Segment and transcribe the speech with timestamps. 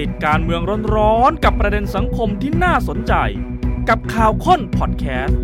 [0.00, 0.62] ติดการเมือง
[0.96, 3.14] ร้อนๆกับประเด็นสังคมที่น่าสนใจ
[3.88, 5.38] กับข่าวค้นพอดแคสต์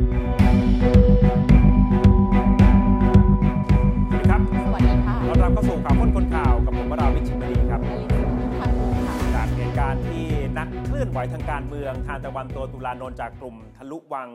[4.11, 10.25] สวัสดีครับสวัสดีค่ะต้อนรับเข้าสู่ข่าวค้นคนข่าวกับผมวราวิชิตมณีครับอลิสทางคุณค่ะจากเหตุการณ์ที่
[10.59, 14.29] นักเคลื่อนไหวทางการเมืองทานตะวันตัวตุลานนท์จากกลุ่มทะลุวัง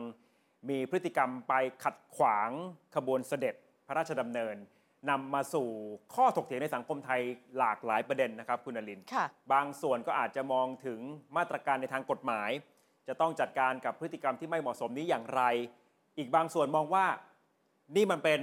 [0.68, 1.52] มีพฤติกรรมไป
[1.84, 2.50] ขัดขวาง
[2.94, 3.54] ขบวนเสด็จ
[3.86, 4.56] พระราชดำเนิน
[5.10, 5.68] นำมาสู่
[6.14, 7.20] ข้อถกเถียงในสังคมไทย
[7.58, 11.00] หลากหลายประเด็นนะครับคุณนลินค่ะบางส่วนก็อาจจะมองถึง
[11.36, 12.50] มาตรการในทางกฎหมาย
[13.08, 15.42] จะต้องจัดการกับพฤติกรรมที่ไม่เหมาะสมนี้อย่างไร
[16.18, 17.06] อีกบางส่วนมองว่า
[17.96, 18.40] นี่มันเป็น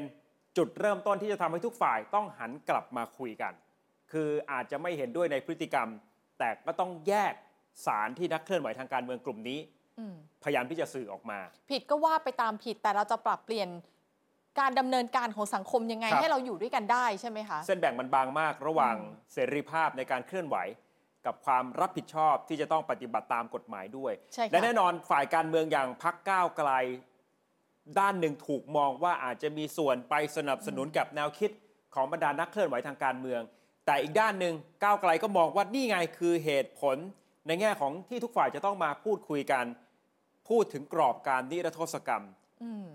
[0.58, 3.54] จุดเริ่มต้นที่จะทำให้ทุกฝ่ายต้องหันกลับมาคุยกัน
[4.12, 5.88] คืออาจจะไม่เห็นด้วยในพฤติกรรม
[6.40, 7.34] แต่ก็ต้องแยก
[7.86, 9.60] สารที่นักเคลื่อนไหวทางการเมืองกลุ่มนี้
[10.00, 11.40] อืมพยายามที่จะสื่อออกมา
[11.72, 13.70] ผิดก็ว่าไปตามผิดแต่เราจะปรับเปลี่ยน
[14.60, 20.58] การดำเนินการของสังคมยังไงครับให้เราอยู่ด้วยกันได้ใช่ไหมคะ เส้นแบ่งมันบางมากระหว่างอืมเสรีภาพในการเคลื่อนไหว
[21.26, 26.72] กับความรับผิดชอบที่จะต้องปฏิบัติตามกฎหมายด้วยใช่ค่ะและแน่นอนฝ่ายการเมืองอย่างพักก้าวไกล
[28.00, 31.52] ด้านหนึ่งถูกมองว่าอาจจะมีส่วนไปสนับสนุนกับแนวคิด
[31.96, 33.42] ของบรรดานักเคลื่อนไหวทางการเมือง
[33.86, 36.98] แต่อีกด้านหนึ่งก้าวไกลก็มองว่านี่ไงคือเหตุผล
[37.48, 39.66] ในแง่ของที่ทุกฝ่ายจะต้องมาพูดคุยกัน
[40.50, 42.24] พูดถึงกรอบการนิรโทษกรรม
[42.64, 42.88] อืม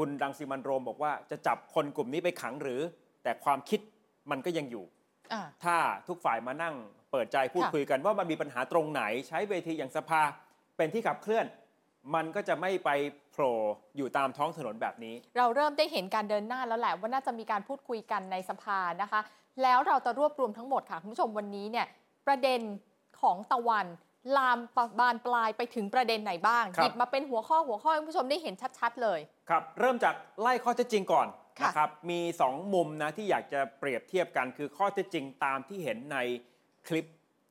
[0.00, 2.80] คุณดังสิมันโรมบอกว่าจะจับคนกลุ่มนี้ไปขังหรือ
[3.22, 3.80] แต่ความคิด
[4.30, 4.84] มันก็ยังอยู่
[5.32, 5.76] อ่าถ้า
[6.08, 6.74] ทุกฝ่ายมานั่ง
[7.12, 10.22] เปิดใจพูดค่ะคุยกันว่ามันมีปัญหาตรงไหน ใช้เวทีอย่างสภา
[10.76, 11.46] เป็นที่ขับเคลื่อน
[12.14, 12.90] มันก็จะไม่ไป
[13.32, 13.56] โผล่
[13.96, 19.20] อยู่ตามท้องถนนแบบนี้ เราเริ่มได้เห็นการเดินหน้าแล้วแหละว่าน่าจะมีการพูดคุยกันในสภานะคะ
[19.62, 21.86] แล้วเราจะรวบรวมทั้งหมดค่ะคุณผู้ชมวันนี้เนี่ย
[22.26, 22.60] ประเด็น
[23.20, 23.86] ของตะวัน
[24.36, 24.58] ลาม
[24.98, 31.26] บานปลายไปถึงประเด็นไหนบ้างครับหยิบมาเป็นหัวข้อหัวข้อให้คุณผู้ชมได้เห็นชัด ๆ เลย ครับ เริ่มจากไล่ข้อเท็จจริงก่อน
[31.60, 36.18] ค่ะนะครับ มี 2 มุมนะที่อยากจะเปรียบเทียบกันคือข้อเท็จจริงตามที่เห็นใน
[36.88, 37.06] คลิป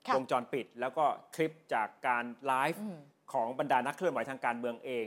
[0.07, 2.99] ค่ะวงจรปิด แล้วก็คลิปจากการไลฟ์อืม
[3.33, 5.05] ของบรรดานักเคลื่อนไหวทางการเมืองเอง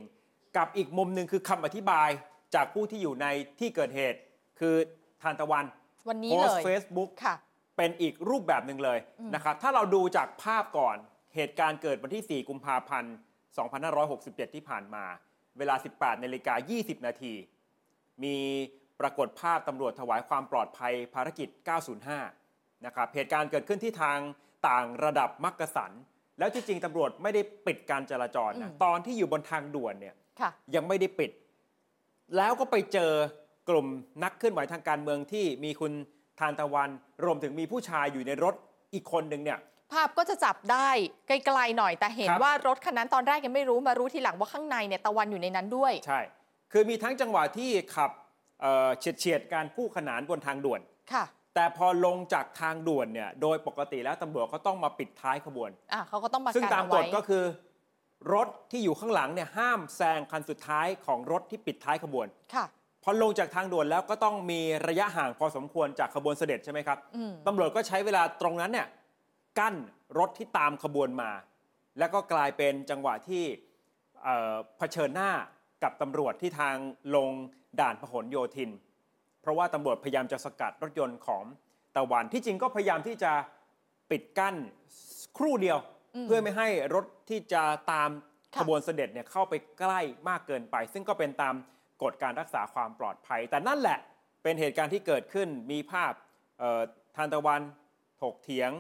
[0.56, 2.09] กับอีกมุมหนึ่งคือคำอธิบาย
[2.55, 3.27] จากผู้ที่อยู่ใน
[3.61, 4.19] ที่เกิดเหตุ
[4.61, 4.75] คือ
[5.23, 5.65] ทานตะวัน
[6.09, 7.34] วันนี้โพเลสต์ยเฟซบุ๊กค่ะ
[7.77, 10.97] เป็นอีกรูปแบบหนึ่งเลยอืมนะครับถ้าเราดูจากภาพก่อน
[11.37, 13.15] เหตุการณ์เกิดวันที่ 4 กุมภาพันธ์
[13.84, 15.04] 2567 ที่ผ่านมา
[15.59, 17.34] เวลา 18นาฬิกา20 นาที
[18.25, 18.37] มี
[19.00, 21.48] ปรากฏภาพตำรวจถวายความปลอดภัยภารกิจ
[22.16, 24.19] 905 นะครับ เหตุการณ์เกิดขึ้นที่ทาง
[24.69, 25.93] ต่างระดับมักกะสัน
[26.38, 31.31] แล้วที่จริงตำรวจไม่ได้ปิดการจราจรนะอืมตอนที่อยู่บนทางด่วนเนี่ยค่ะยังไม่ได้ปิด
[32.37, 33.12] แล้วก็ไปเจอ
[33.69, 33.87] กลุ่ม
[34.25, 35.93] นักเคลื่อนไหวทางการเมืองที่มีคุณ
[36.41, 36.91] ทานตะวัน
[37.25, 38.54] รวมถึงมีผู้ชายอยู่ในรถ
[38.94, 39.59] อีกคนหนึ่งเนี่ย
[39.93, 40.89] ภาพก็จะจับได้
[41.29, 46.21] ไกลๆหน่อยแต่เห็นครับว่ารถคันนั้นตอนแรกยังไม่รู้มารู้ทีหลังว่าข้างในเนี่ยตะวันอยู่ในนั้นด้วย ใช่
[46.73, 48.11] คือมีทั้งจังหวะที่ขับ
[48.61, 50.81] เอ่อเฉียดเฉียดๆการคู่ขนานบนทางด่วน
[51.13, 57.45] ค่ะ แต่พอลงจากทางด่วนเนี่ยโดยปกติแล้วตำรวจก็ต้องมาปิดท้ายขบวนอะเขาก็ต้องมาซึ่งกันตามเอากไว้ฎก็คือ
[58.35, 62.65] รถที่อยู่ข้างหลังเนี่ยห้ามแซงคันสุดท้ายของรถที่ปิดท้ายขบวนค่ะ
[63.05, 68.87] พอลงจากทางด่วนแล้วก็ต้องมีระยะห่างพอสมควรจากขบวนเสด็จใช่ไหมครับอืมตำรวจก็ใช้เวลาตรงนั้นเนี่ย
[69.59, 69.75] กั้น
[70.19, 71.31] รถที่ตามขบวนมา
[71.99, 73.45] แล้วก็กลายเป็นจังหวะที่
[74.23, 75.31] เอ่อเผชิญหน้า
[75.83, 76.77] กับตำรวจที่ทาง
[77.15, 77.31] ลง
[77.81, 78.71] ด่านพหลโยธิน
[79.41, 81.45] เพราะว่าตำรวจพยายามจะสกัดรถยนต์ของ
[81.97, 83.33] ตะวันที่จริงก็พยายามที่จะ
[84.11, 84.57] ปิดกั้น
[85.39, 85.79] ครู่เดียว
[86.15, 87.62] อืมเพื่อไม่ให้รถที่จะ
[87.93, 88.11] ตาม
[88.55, 91.55] ค่ะขบวนเสด็จเนี่ยเข้าไปใกล้มากเกินไป ซึ่งก็เป็นตาม
[92.03, 93.99] กฎการรักษาความปลอดภัย แต่นั่นแหละ
[94.43, 96.12] เป็นเหตุการณ์ที่เกิดขึ้นมีภาพ
[96.59, 96.81] เอ่อ
[97.17, 97.61] ทานตะวัน
[98.23, 98.71] ถกเถียง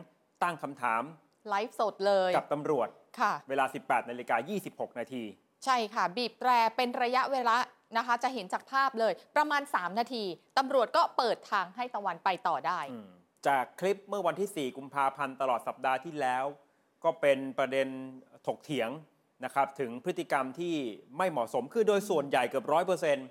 [0.42, 1.02] ตั้งคำถาม
[1.48, 2.88] ไลฟ์สดเลยกับตำรวจ
[3.20, 4.36] ค่ะ เวลา 18นาฬิกา
[4.68, 5.24] 26 นาที
[5.64, 7.56] ใช่ค่ะ บีบแตรเป็นระยะเวลา
[7.96, 10.24] นะคะ จะเห็นจากภาพเลยประมาณ 3 นาที
[10.58, 13.10] ตำรวจก็เปิดทางให้ตะวันไปต่อได้อืม
[13.48, 16.44] จากคลิปเมื่อวันที่ 4 กุมภาพันธ์ตลอดสัปดาห์ที่แล้ว
[17.04, 17.88] ก็เป็นประเด็น
[18.46, 18.90] ถกเถียง
[19.44, 20.74] นะครับ ถึงพฤติกรรมที่
[21.18, 23.26] ไม่เหมาะสมคือโดยส่วนใหญ่เกือบร้อยเปอร์เซ็นต์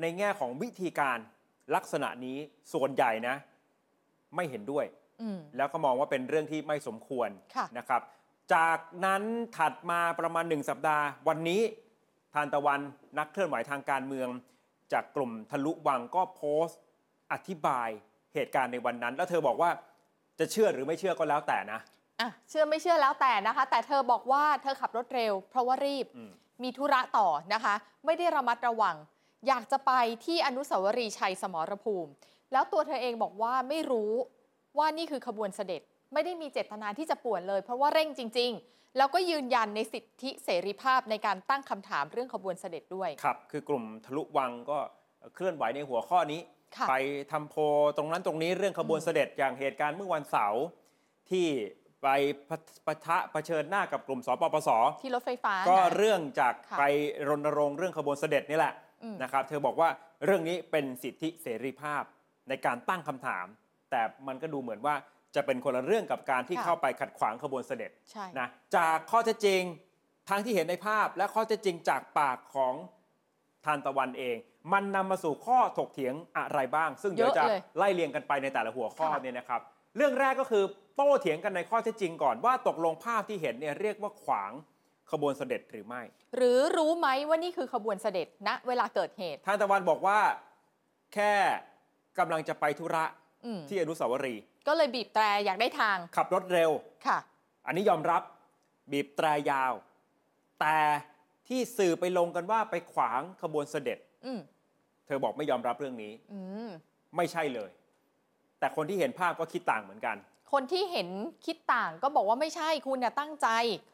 [0.00, 1.18] ในแง่ของวิธีการ
[1.74, 2.38] ลักษณะนี้
[2.72, 3.36] ส่วนใหญ่นะ
[4.36, 5.05] ไม่เห็นด้วยอืม
[5.56, 8.02] แล้วก็มองว่าเป็นเรื่องที่ไม่สมควรค่ะนะครับ
[8.54, 9.22] จากนั้น
[9.56, 11.60] ถัดมาประมาณหนึ่งสัปดาห์ วันนี้
[12.34, 12.80] ทานตะวัน
[13.18, 14.28] นักเคลื่อนไหวทางการเมือง
[14.92, 16.78] จากกลุ่มทะลุวังก็โพสต์
[17.32, 17.88] อธิบาย
[18.34, 19.70] เหตุการณ์ในวันนั้น แล้วเธอบอกว่า
[20.38, 21.80] จะเชื่อหรือไม่เชื่อก็แล้วแต่นะ
[22.20, 27.74] อะเชื่อไม่เชื่อแล้วแต่นะคะ แต่เธอบอกว่าเธอขับรถเร็ว เพราะว่ารีบอืมมีธุระต่อนะคะ
[28.04, 28.96] ไม่ได้ระมัดระวัง
[29.48, 29.92] อยากจะไป
[30.24, 32.10] ที่อนุสาวรีย์ชัยสมรภูมิ
[32.52, 34.12] แล้วตัวเธอเองบอกว่าไม่รู้
[34.78, 35.80] ว่านี่คือขบวนเสด็จ
[36.12, 44.78] ไม่ได้มีเจตนาที่จะป่วนเลย เพราะว่าเร่งจริง ๆ แล้วก็ยืนยันในสิทธิเสรีภาพในการตั้งคำถามเรื่องขบวนเสด็จด้วย ครับ คือกลุ่มทะลุวังก็
[45.34, 46.40] เคลื่อนไหวในหัวข้อนี้
[46.76, 46.94] ค่ะไป
[47.32, 47.60] ทำโพล
[47.96, 50.64] ตรงนั้นตรงนี้เรื่องขบวนอืมเสด็จอย่างเหตุการณ์เมื่อวันเสาร์
[51.30, 51.46] ที่
[52.02, 52.08] ไป
[52.48, 54.70] ปะปะทะเผชิญหน้ากับกลุ่มสปปส
[55.02, 56.84] ที่รถไฟฟ้า ก็นะเรื่องจากค่ะไป
[57.28, 59.88] รณรงค์เรื่องขบวนเสด็จนี่แหละอืมนะครับ เธอบอกว่า
[60.24, 62.02] เรื่องนี้เป็นสิทธิเสรีภาพ
[62.48, 63.46] ในการตั้งคำถาม
[63.90, 64.94] แต่มันก็ดูเหมือนว่า
[65.34, 69.62] จะเป็นคนละเรื่องกับการที่เข้าไปขัดขวางขบวนเสด็จใช่ นะจากข้อเท็จจริง
[70.28, 72.74] ทั้งที่เห็นในภาพ และข้อเท็จจริงจากปากของ
[73.64, 74.36] ทานตะวันเอง
[74.72, 79.60] มันนำมาสู่ข้อถกเถียงอะไรบ้าง ซึ่งเดี๋ยวจะเยอะเลยไล่เรียงกันไปในแต่ละหัวข้อค่ะ เนี่ยนะครับ
[79.96, 80.64] เรื่องแรกก็คือ
[80.96, 84.52] โต้เถียงกันในข้อเท็จจริงก่อนว่าตกลงภาพที่เห็นเนี่ยเรียกว่าขวาง
[85.10, 86.02] ขบวนเสด็จหรือไม่
[86.36, 90.18] หรือรู้ไหมว่านี่คือขบวนเสด็จณเวลาเกิดเหตุ ทานตะวันบอกว่า
[91.14, 91.32] แค่
[92.18, 93.25] กำลังจะไปธุระอืม
[93.68, 96.70] ที่อนุสาวรีย์ก็เลยบีบแตรอยากได้ทาง ขับรถเร็ว
[97.06, 97.18] ค่ะ
[97.66, 98.22] อันนี้ยอมรับ
[98.92, 99.72] บีบแตรยาว
[100.60, 100.76] แต่
[101.48, 104.40] ที่สื่อไปลงกันว่าไปขวางขบวนเสด็จอืม
[105.06, 106.68] เธอบอกไม่ยอมรับเรื่องนี้อืม
[107.16, 107.70] ไม่ใช่เลย
[108.58, 110.16] แต่คนที่เห็นภาพก็คิดต่างเหมือนกัน
[110.52, 111.08] คนที่เห็น
[111.46, 113.48] คิดต่างก็บอกว่าไม่ใช่คุณน่ะตั้งใจ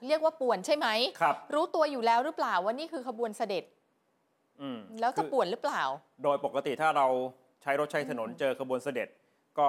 [0.08, 0.88] เรียกว่าป่วนใช่ไหม
[1.20, 3.64] ครับ รู้ตัวอยู่แล้วหรือเปล่าว่านี่คือขบวนเสด็จ
[4.60, 5.82] อืมแล้วจะคือป่วนหรือเปล่า
[6.24, 7.06] โดยปกติถ้าเรา
[7.62, 9.08] ใช้รถใช้ถนนอืมเจอขบวนเสด็จ
[9.58, 9.68] ก็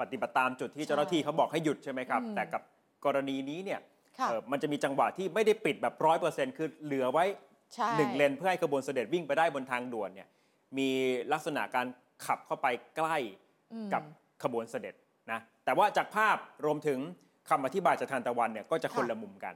[0.00, 2.62] ปฏิบัติตามจุดที่ใช่เจ้าหน้าที่เขาบอกให้หยุดใช่ไหมครับอืมแต่กับ
[3.04, 3.80] กรณีนี้เนี่ย
[4.18, 7.24] ค่ะเอ่อมันจะมีจังหวะที่ไม่ได้ปิดแบบร้อยเปอร์เซ็นต์คือเหลือไว้
[7.74, 10.28] ใช่หนึ่งเลนเพื่อให้ขบวนเสด็จวิ่งไปได้บนทางด่วนเนี่ย
[10.78, 10.88] มี
[11.32, 11.86] ลักษณะการ
[12.26, 12.66] ขับเข้าไป
[12.96, 13.16] ใกล้
[13.72, 14.02] อืมกับ
[14.42, 14.94] ขบวนเสด็จ
[15.32, 16.98] นะแต่ว่าจากภาพรวมถึง
[17.50, 19.54] คำอธิบายจากทานตะวันเนี่ยก็จะคนละมุมกัน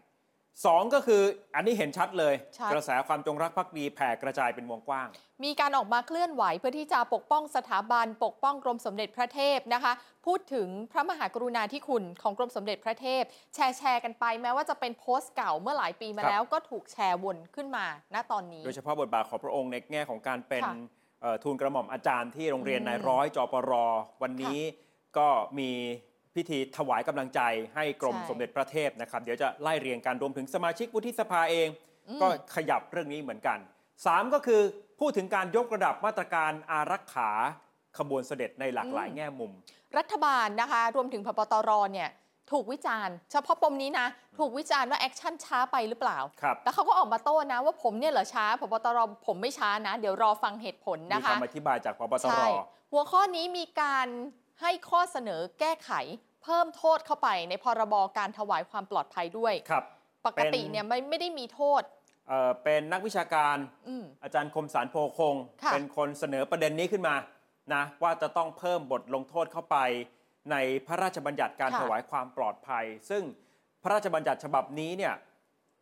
[0.64, 1.22] สองก็คือ
[1.54, 5.08] อันนี้เห็นชัดเลย ชัด กระแสความจงรักภักดีแผ่กระจายเป็นวงกว้าง
[5.44, 9.92] มีการออกมาเคลื่อนไหวเพื่อที่จะปกป้องสถาบัน ปกป้องกรมสมเด็จพระเทพนะคะ
[10.26, 13.22] พูดถึงพระมหากรุณาธิคุณของกรมสมเด็จพระเทพ
[13.54, 20.74] แชร์แชร์กันไปแม้ว่าจะเป็นโพสต์เก่าเมื่อหลายปีมาครับ แล้วก็ถูกแชร์วนขึ้นมาณตอนนี้ โดยเฉพาะบทบาทของพระองค์ในแง่ของการเป็นค่ะ
[21.22, 23.72] เอ่อทูลกระหม่อมอาจารย์ที่โรงเรียนอืมนายร้อยจปร
[24.22, 24.58] วันนี้
[25.18, 25.28] ก็
[25.58, 25.70] มี
[26.36, 27.40] พิธีถวายกำลังใจ
[27.74, 31.68] ให้กรมใช่สมเด็จพระเทพนะครับ เดี๋ยวจะไล่เรียงกันรวมถึงสมาชิกวุฒิสภาเอง
[32.08, 33.58] อืมก็ขยับเรื่องนี้เหมือนกัน
[33.96, 34.60] 3 ก็คือ
[35.00, 37.30] พูดถึงการยกระดับมาตรการอารักขา
[37.98, 39.52] ขบวนเสด็จในหลากหลายแง่มุม
[39.98, 41.70] รัฐบาลนะคะ รวมถึงผบ.ตร.
[41.92, 42.10] เนี่ย
[42.52, 44.06] ถูกวิจารณ์เฉพาะปมนี้นะ
[44.38, 48.98] ถูกวิจารณ์ว่า action ช้าไปหรือเปล่าครับแล้วเขาก็ออกมาโต้นะว่าผมเนี่ยเหรอช้าผบ.ตร.
[49.26, 52.28] ผมไม่ช้านะ เดี๋ยวรอฟังเหตุผลมีนะคะคำอธิบายจากผบ.ตร.
[52.30, 52.46] ใช่
[52.92, 54.08] หัวข้อนี้มีการ
[54.60, 55.90] ให้ข้อเสนอแก้ไข
[56.42, 59.84] เพิ่มโทษเข้าไปในพรบการถวายความปลอดภัยด้วย ครับ
[60.26, 61.82] ปกติเป็นเนี่ยไม่ไม่ได้มีโทษ
[62.28, 63.56] เอ่อเป็นนักวิชาการ
[63.88, 67.14] อืม อาจารย์คมสารโพคง ค่ะ เป็นคนเสนอประเด็นนี้ขึ้นมา
[67.74, 69.76] นะว่าจะต้องเพิ่มบทลงโทษเข้าไป
[70.50, 73.22] ในพระราชบัญญัติการค่ะถวายความปลอดภัย ซึ่ง
[73.82, 75.14] พระราชบัญญัติฉบับนี้เนี่ย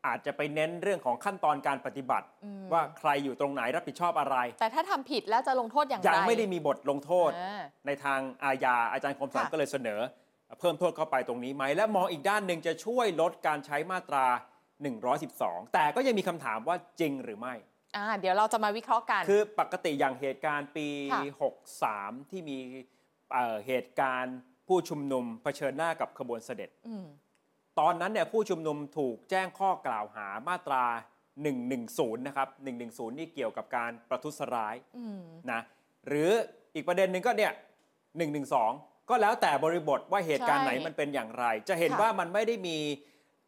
[0.06, 10.00] อาจจะไปเน้นเรื่องของขั้นตอนการปฏิบัติอืมว่าใครอยู่ตรงไหนรับผิดชอบอะไร แต่ถ้าทำผิดแล้วจะลงโทษอย่างไรยังไม่ได้มีบทลงโทษอ่าในทางอาญาอาจารย์คมสารค่ะก็เลยเสนอ
[10.60, 14.26] เพิ่มโทษเข้าไปตรงนี้ไหมและมองอีกด้านหนึ่งจะช่วยลดการใช้มาตรา
[15.00, 17.54] 112 แต่ก็ยังมีคำถามว่าจริงหรือไม่
[17.96, 21.22] อ่าเดี๋ยวเราจะมาวิเคราะห์กัน คือปกติอย่างเหตุการณ์ปีค่ะ
[21.78, 22.58] 63 ที่มี
[23.32, 24.36] เอ่อเหตุการณ์
[24.68, 27.06] ผู้ชุมนุมเผชิญหน้ากับขบวนเสด็จอืม
[27.80, 30.84] ตอนนั้นเนี่ยผู้ชุมนุมถูกแจ้งข้อกล่าวหามาตรา
[31.56, 32.48] 110 นะครับ
[32.84, 35.20] 110 นี่เกี่ยวกับการประทุษร้ายอืม
[35.52, 35.60] นะ
[36.08, 36.30] หรือ
[36.74, 37.52] อีกประเด็นหนึ่งก็เนี่ย
[38.30, 42.78] 112 ก็แล้วแต่บริบทว่าเหตุการณ์ใช่ไหนมันเป็นอย่างไร จะเห็นค่ะว่ามันไม่ได้มี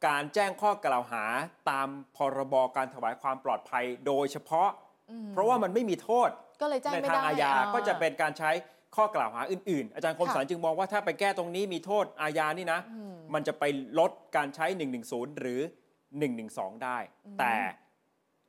[0.06, 1.24] การแจ้งข้อกล่าวหา
[1.70, 4.68] ตามพรบการถวายความปลอดภัยโดยเฉพาะ
[5.10, 6.28] อืมเพราะว่ามันไม่มีโทษ
[6.60, 8.50] ก็เลยแจ้งในไม่ทางได้อาญาอ่ก็จะเป็นการใช้
[8.96, 13.64] ข้อกล่าวหาอื่น ๆ อาจารย์คมค่ะสารจึงมองว่าถ้าไปแก้ตรงนี้มีโทษอาญานี่นะอื มมันจะไป
[13.98, 14.66] ลดการใช้
[15.04, 15.60] 110 หรือ
[16.22, 17.54] 112 ได้อืมแต่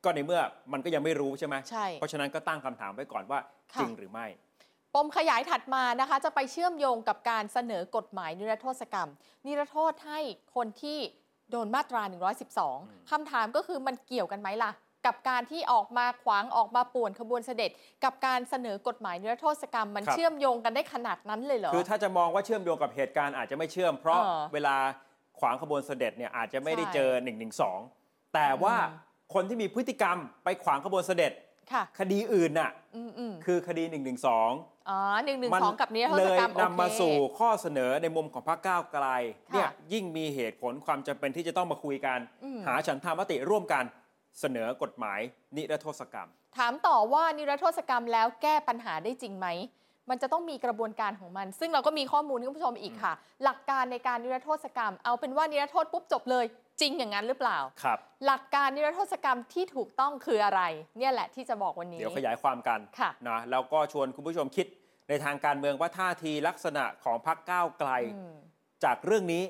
[0.04, 0.40] ก็ในเมื่อ
[0.72, 3.40] มันก็ยังไม่รู้ใช่ไหมใช่ เพราะฉะนั้นก็ตั้งคำถามไว้ก่อนว่า
[3.74, 4.26] ค่ะจริงหรือไม่
[4.94, 9.10] ปมขยายถัดมานะคะจะไปเชื่อมโยงกับการเสนอกฎหมายนิรโทษกรรม
[9.46, 10.20] นิรโทษให้
[10.56, 10.98] คนที่
[11.50, 12.02] โดนมาตรา
[12.56, 14.70] 112 คำถามก็คือมันเกี่ยวกันไหมล่ะ
[15.06, 17.70] กับการที่ออกมาขวางออกมาป่วนขบวนเสด็จ
[18.04, 24.76] กับการเสนอกฎหมายนิรโทษกรรมมันครับ เชื่อมโยงกันได้ขนาดนั้นเลยเหรอ คือถ้าจะมองว่าเชื่อมโยงกับเหตุการณ์อาจจะไม่เชื่อม เพราะเออเวลา
[25.40, 27.10] ขวางขบวนเสด็จเนี่ยอาจจะไม่ได้ใช่เจอ
[27.72, 31.32] 112แต่ว่าอืมคนที่มีพฤติกรรมไปขวางขบวนเสด็จ
[31.72, 39.06] ค่ะ คดีอื่นน่ะอืมอืมคือคดี112อ๋อหนึ่งหนึ่งมัสองกับนิรโทเลษยกรรมโอเค นำมาสู่ข้อเสนอในมุมของพรรคก้าวไกล
[39.50, 43.84] ค่ะเนี่ยยิ่งมีเหตุผลความจำเป็นที่จะต้องมาคุยกัน อืม หาฉันทามติร่วมกัน
[44.40, 45.20] เสนอกฎหมาย
[45.56, 46.28] นิรโทษกรรม
[46.58, 49.46] ถามต่อว่านิรโทษกรรมแล้วแก้ปัญหาได้จริงไหม
[50.10, 53.12] มันจะต้องมีกระบวนการของมัน ซึ่งเราก็มีข้อมูลให้คุณผู้ชมอีกค่ะ
[53.44, 56.44] หลักการในการนิรโทษกรรม เอาเป็นว่านิรโทษปุ๊บจบเลย
[56.80, 60.62] จริงอย่างนั้นหรือเปล่า ครับ หลักการนิรโทษกรรมที่ถูกต้องคืออะไร
[60.98, 64.66] เนี่ยแหละที่จะบอกวันนี้ เดี๋ยวขยายความกันค่ะ นะแล้วก็ชวนคุณผู้ชมคิด
[65.08, 68.34] ในทางการเมืองว่าท่าทีลักษณะของพรรคก้าวไกล อืม
[68.84, 69.42] จากเรื่องนี้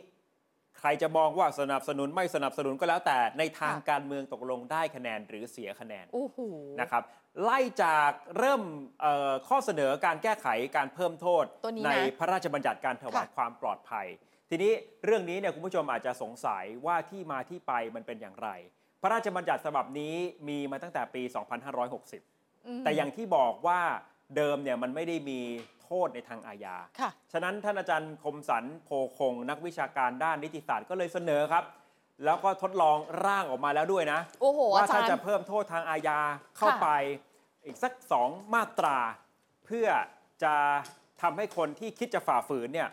[0.80, 6.38] ใครจะมองว่าสนับสนุนไม่สนับสนุนก็แล้วแต่ในทางค่ะการเมืองตกลงได้คะแนนหรือเสียคะแนนโอ้โห
[6.80, 7.02] นะครับ
[7.42, 8.62] ไล่จากเริ่ม
[9.00, 14.06] เอ่อข้อเสนอการแก้ไขการเพิ่มโทษตัวนี้ในนะพระราชบัญญัติการถวายค่ะความปลอดภัย
[14.50, 14.72] ทีนี้
[15.04, 18.48] เรื่องนี้เนี่ยคุณผู้ชมอาจจะสงสัยว่าที่มาที่ไปมันเป็นอย่างไร
[19.02, 20.14] พระราชบัญญัติฉบับนี้
[20.48, 21.22] มีมาตั้งแต่ปี
[21.84, 23.80] 2560มแต่อย่างที่บอกว่า
[24.36, 25.40] เดิมเนี่ยมันไม่ได้มี
[25.86, 31.64] โทษในทางอาญาค่ะฉะนั้นท่านอาจารย์คมสันโพคง นักวิชาการด้านนิติศาสตร์ก็เลยเสนอครับ
[32.24, 36.18] แล้วก็ทดลองร่างออกมาแล้วด้วยนะโอ้โหว่าอาจาถ้ารย์จะเพิ่มโทษทางอาญา
[36.56, 36.88] เข้าค่ะไป
[37.64, 38.98] อีกสักสองมาตรา
[39.66, 39.88] เพื่อ
[40.42, 40.54] จะ
[41.22, 42.88] ทำให้คนที่คิดจะฝ่าฝืนเนี่ย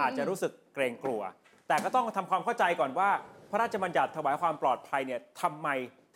[0.00, 1.22] อาจจะรู้สึกเกรงกลัว
[1.68, 3.10] แต่ก็ต้องทำความเข้าใจก่อนว่า
[3.50, 5.68] พระราชบัญญัติถวายความปลอดภัยเนี่ยทำไม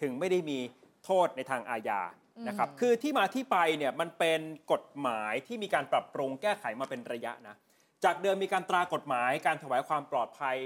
[0.03, 0.59] ถึงไม่ได้มี
[1.05, 2.01] โทษในทางอาญา
[2.49, 4.41] นะครับคือที่มาที่ไปเนี่ยมันเป็น
[4.73, 7.57] กฎหมายที่มีการปรับปรุงแก้ไขมาเป็นระยะนะ
[8.05, 10.57] จากเดิมมีการตรากฎหมายการถวายความปลอดภัย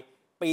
[0.43, 0.51] ปี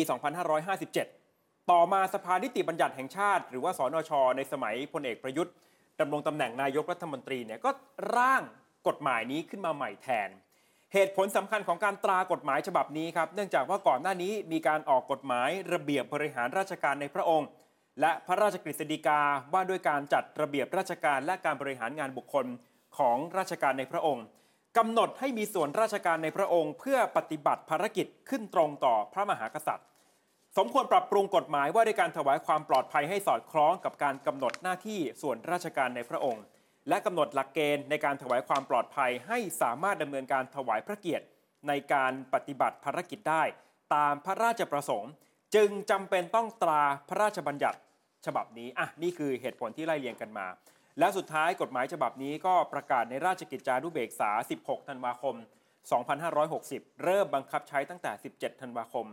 [0.83, 5.53] 2557 ต่อมาสภานิติบัญญัติแห่งชาติ หรือว่าสนช ในสมัยพลเอกประยุทธ์
[5.99, 7.69] ดำรงตำแหน่งนายกรัฐมนตรีเนี่ยก็
[8.17, 8.41] ร่าง
[8.87, 10.29] กฎหมายนี้ขึ้นมาใหม่แทน
[10.93, 17.47] เหตุผลสำคัญของการตรากฎหมายฉบับนี้ครับเนื่องจากว่าก่อนหน้านี้มีการออกกฎหมายระเบียบบริหารราชการในพระองค์
[18.01, 19.21] และพระราชกฤษฎีกา
[19.53, 22.45] ว่าด้วยการจัดระเบียบราชการและการบริหารงานบุคคล
[22.97, 24.25] ของราชการในพระองค์
[24.77, 29.87] กำหนดให้มีส่วนราชการในพระองค์ เพื่อปฏิบัติภารกิจขึ้นตรงต่อพระมหากษัตริย์
[30.57, 36.43] สมควรปรับปรุงกฎหมายว่าด้วยการถวายความปลอดภัยให้สอดคล้องกับการกำหนดหน้าที่ส่วนราชการในพระองค์
[36.89, 41.25] และกำหนดหลักเกณฑ์ในการถวายความปลอดภัยให้สามารถดำเนินการถวายพระเกียรติ
[41.67, 43.43] ในการปฏิบัติภารกิจได้
[43.95, 45.11] ตามพระราชประสงค์
[45.55, 47.79] จึงจำเป็นต้องตราพระราชบัญญัติ
[48.25, 50.47] ฉบับนี้อะนี่คือเหตุผลที่ไล่เรียงกันมา
[50.99, 54.31] และสุดท้ายกฎหมายฉบับนี้ก็ประกาศในราชกิจจานุเบกษา
[54.61, 55.35] 16 ธันวาคม
[56.19, 59.05] 2560 เริ่มบังคับใช้ตั้งแต่ 17 ธันวาคม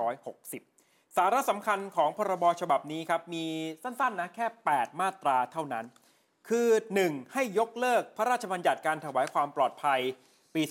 [0.00, 3.46] 2560 สาระสำคัญของพรบฉบับนี้ครับมี
[3.82, 5.84] สั้นๆนะแค่ 8 มาตราเท่านั้น
[6.48, 6.68] คือ
[7.02, 7.32] 1.
[7.32, 10.00] ให้ยกเลิกพระราชบัญญัติการถวายความปลอดภัย
[10.54, 10.62] ปี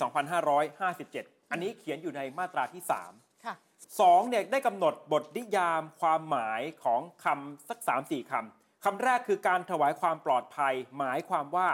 [0.72, 3.54] 2557 อันนี้เขียนอยู่ในมาตราที่ 3 ค่ะ
[3.92, 7.78] 2เนี่ยได้กำหนดบทนิยามความหมายของคำสัก
[8.10, 11.68] 3-4คำคำแรกคือการถวายความปลอดภัย หมายความว่า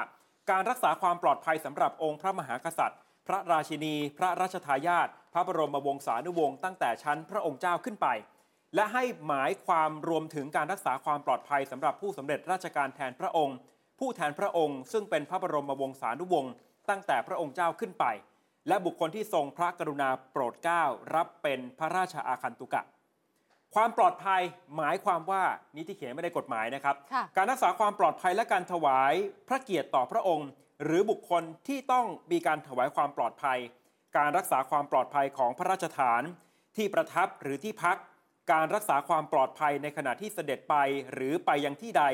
[0.50, 8.08] การรักษาความปลอดภัยสำหรับองค์พระมหากษัตริย์ พระราชินี พระราชทายาทพระบรมวงศานุวงศ์ตั้งแต่ชั้นพระองค์เจ้าขึ้นไป
[8.75, 13.56] และให้หมายความรวมถึงการรักษาความปลอดภัยสำหรับผู้สำเร็จราชการแทนพระองค์
[13.98, 16.52] ผู้แทนพระองค์ ซึ่งเป็นพระบรมวงศานุวงศ์
[16.88, 18.04] ตั้งแต่พระองค์เจ้าขึ้นไป
[18.68, 20.82] และบุคคลที่ทรงพระกรุณาโปรดเกล้า
[21.14, 22.82] รับเป็นพระราชอาคันตุกะ
[23.75, 24.42] ความปลอดภัย
[24.76, 25.42] หมายความว่า
[25.75, 29.12] นี่ที่เขียนไม่ได้กฎหมายนะครับค่ะการรักษาความปลอดภัยและการถวาย
[29.48, 30.48] พระเกียรติต่อพระองค์
[30.84, 33.58] หรือบุคคลที่ต้องมีการถวายความปลอดภัย
[34.16, 36.22] การรักษาความปลอดภัยของพระราชฐาน
[36.76, 37.96] ที่ประทับหรือที่พัก
[38.52, 40.75] การรักษาความปลอดภัยในขณะที่เสด็จไป
[41.12, 42.04] หรือไปยังที่ใด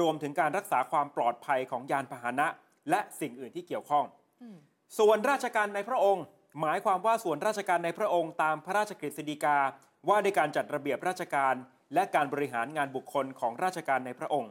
[0.00, 2.46] รวมถึงการรักษาความปลอดภัยของยานพาหนะ
[2.90, 4.04] และสิ่งอื่นที่เกี่ยวข้อง
[4.98, 6.24] ส่วนราชการในพระองค์
[6.60, 9.58] หมายความว่าส่วนราชการในพระองค์ตามพระราชกฤษฎีกา
[10.08, 11.54] ว่าด้วยการจัดระเบียบราชการ
[11.94, 14.50] และการบริหารงานบุคคลของราชการในพระองค์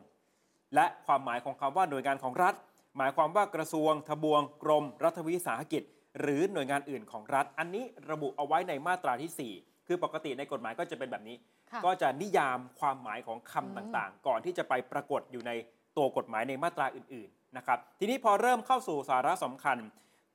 [0.75, 2.53] และความหมายของคำว่าหน่วยงานของรัฐ
[2.98, 5.83] หมายความว่ากระทรวง ทบวง กรม รัฐวิสาหกิจ
[6.21, 11.38] หรือหน่วยงานอื่นของรัฐ อันนี้ระบุเอาไว้ในมาตราที่ 4 คือปกติในกฎหมายก็จะเป็นแบบนี้
[11.71, 15.51] ค่ะก็จะนิยามความหมายของคำต่างๆ ก่อนที่จะไปปรากฏอยู่ใน
[15.98, 19.77] ตัวกฎหมายในมาตราอื่นๆนะครับทีนี้พอเริ่มเข้าสู่สาระสำคัญ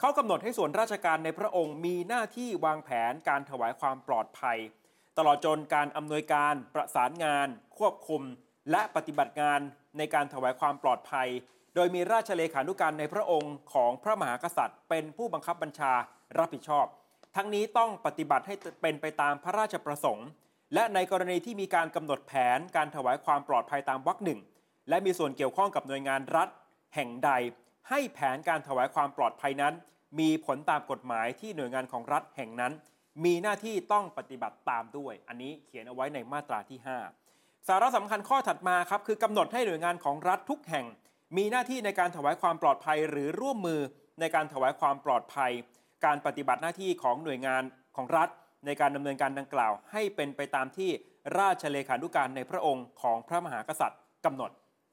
[0.00, 4.58] เขากำหนดให้ส่วนราชการในพระองค์มีหน้าที่วางแผนการถวายความปลอดภัย
[5.18, 7.48] ตลอดจนการอำนวยการประสานงาน
[7.78, 8.22] ควบคุม
[8.70, 9.60] และปฏิบัติงาน
[9.98, 11.28] ในการถวายความปลอดภัย
[11.74, 15.92] โดยมีราชเลขานุการในพระองค์ของพระมหากษัตริย์ เป็นผู้บังคับบัญชา
[16.38, 16.86] รับผิดชอบ
[17.36, 20.28] ทั้งนี้ต้องปฏิบัติให้เป็นไปตามพระราชประสงค์
[20.74, 24.40] และในกรณีที่มีการกำหนดแผนการถวายความปลอดภัยตามวรรคหนึ่ง
[24.88, 26.48] และมีส่วนเกี่ยวข้องกับหน่วยงานรัฐ
[26.94, 27.30] แห่งใด
[27.88, 29.74] ให้แผนการถวายความปลอดภัยนั้น
[30.20, 32.72] มีผลตามกฎหมายที่หน่วยงานของรัฐแห่งนั้น
[33.24, 40.86] มีหน้าที่ต้องปฏิบัติตามด้วย อันนี้เขียนเอาไว้ในมาตราที่ 5 สาระสำคัญข้อถัดมาครับคือกำหนดให้หน่วยงานของรัฐทุกแห่ง
[41.36, 43.80] มีหน้าที่ในการถวายความปลอดภัยหรือร่วมมือ
[44.20, 45.52] ในการถวายความปลอดภัย
[46.04, 47.62] การปฏิบัติหน้าที่ของหน่วยงาน
[47.96, 48.28] ของรัฐ
[48.66, 50.90] ในการดำเนินการดังกล่าว ให้เป็นไปตามที่
[51.38, 54.50] ราชเลขานุการในพระองค์ของพระมหากษัตริย์กำหนด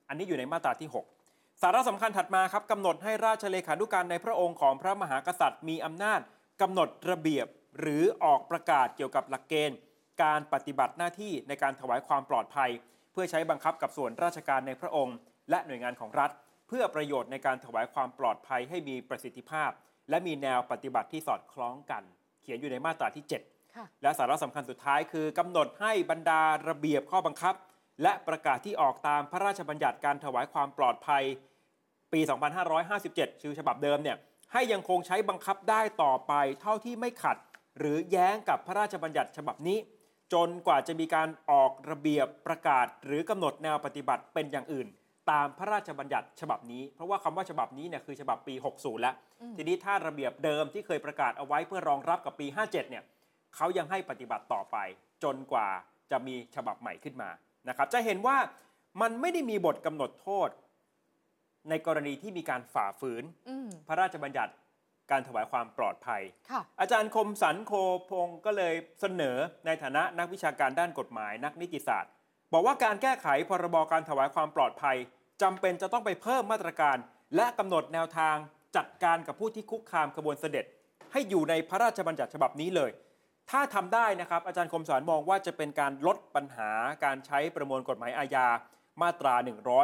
[0.07, 1.22] อันนี้อยู่ในมาตราที่ 6
[1.61, 6.19] สาระสำคัญถัดมาครับกำหนดให้ราชเลขานุการในพระองค์ของพระมหากษัตริย์ มีอำนาจ
[6.61, 7.47] กำหนดระเบียบ
[7.79, 9.77] หรือออกประกาศเกี่ยวกับหลักเกณฑ์
[10.23, 12.69] การปฏิบัติหน้าที่ในการถวายความปลอดภัย
[13.11, 15.15] เพื่อใช้บังคับกับส่วนราชการในพระองค์
[15.49, 16.31] และหน่วยงานของรัฐ
[16.67, 19.71] เพื่อประโยชน์ในการถวายความปลอดภัยให้มีประสิทธิภาพ
[20.09, 22.03] และมีแนวปฏิบัติที่สอดคล้องกัน
[22.41, 27.55] เขียนอยู่ในมาตราที่7ค่ะและสาระสำคัญสุดท้ายคือ กำหนดให้บรรดาระเบียบข้อบังคับ
[28.01, 31.23] และประกาศที่ออกตามพระราชบัญญัติการถวายความปลอดภัย
[32.13, 32.19] ปี
[32.81, 34.17] 2557 ชื่อฉบับเดิมเนี่ย
[34.53, 37.37] ให้ยังคงใช้บังคับได้ต่อไปเท่าที่ไม่ขัด
[37.79, 39.77] หรือแย้งกับพระราชบัญญัติฉบับนี้
[40.33, 44.87] จนกว่าจะมีการออกระเบียบประกาศ หรือกำหนดแนวปฏิบัติเป็นอย่างอื่น
[45.31, 53.03] ตามพระราชบัญญัติฉบับนี้ เพราะว่าคำว่าฉบับนี้เนี่ยคือฉบับปี 60 แล้วอืมทีนี้ถ้าระเบียบเดิมที่เคยประกาศเอาไว้เพื่อรองรับกับปี 57 เนี่ย
[53.55, 54.77] เขายังให้ปฏิบัติต่อไป
[55.23, 55.67] จนกว่า
[56.11, 57.29] จะมีฉบับใหม่ขึ้นมา
[57.69, 58.37] นะครับจะเห็นว่า
[59.01, 60.49] มันไม่ได้มีบทกำหนดโทษ
[61.69, 64.53] ในกรณีที่มีการฝ่าฝืนอืมพระราชบัญญัติ
[65.11, 67.71] การถวายความปลอดภัยค่ะอาจารย์คมสันโค
[68.09, 72.11] พงศ์ก็เลยเสนอในฐานะนักวิชาการด้านกฎหมายนักนิติศาสตร์
[72.53, 74.97] บอกว่าการแก้ไขพรบการถวายความปลอดภัย
[75.41, 76.97] จำเป็นจะต้องไปเพิ่มมาตรการ
[77.35, 78.35] และกำหนดแนวทาง
[78.77, 80.65] จัดการกับผู้ที่คุกคามขบวนเสด็จ
[81.11, 82.91] ให้อยู่ในพระราชบัญญัติฉบับนี้เลย
[83.51, 86.71] ถ้าทำได้นะครับ อาจารย์คมสารมองว่าจะเป็นการลดปัญหา
[87.05, 88.47] การใช้ประมวลกฎหมายอาญา
[89.01, 89.33] มาตรา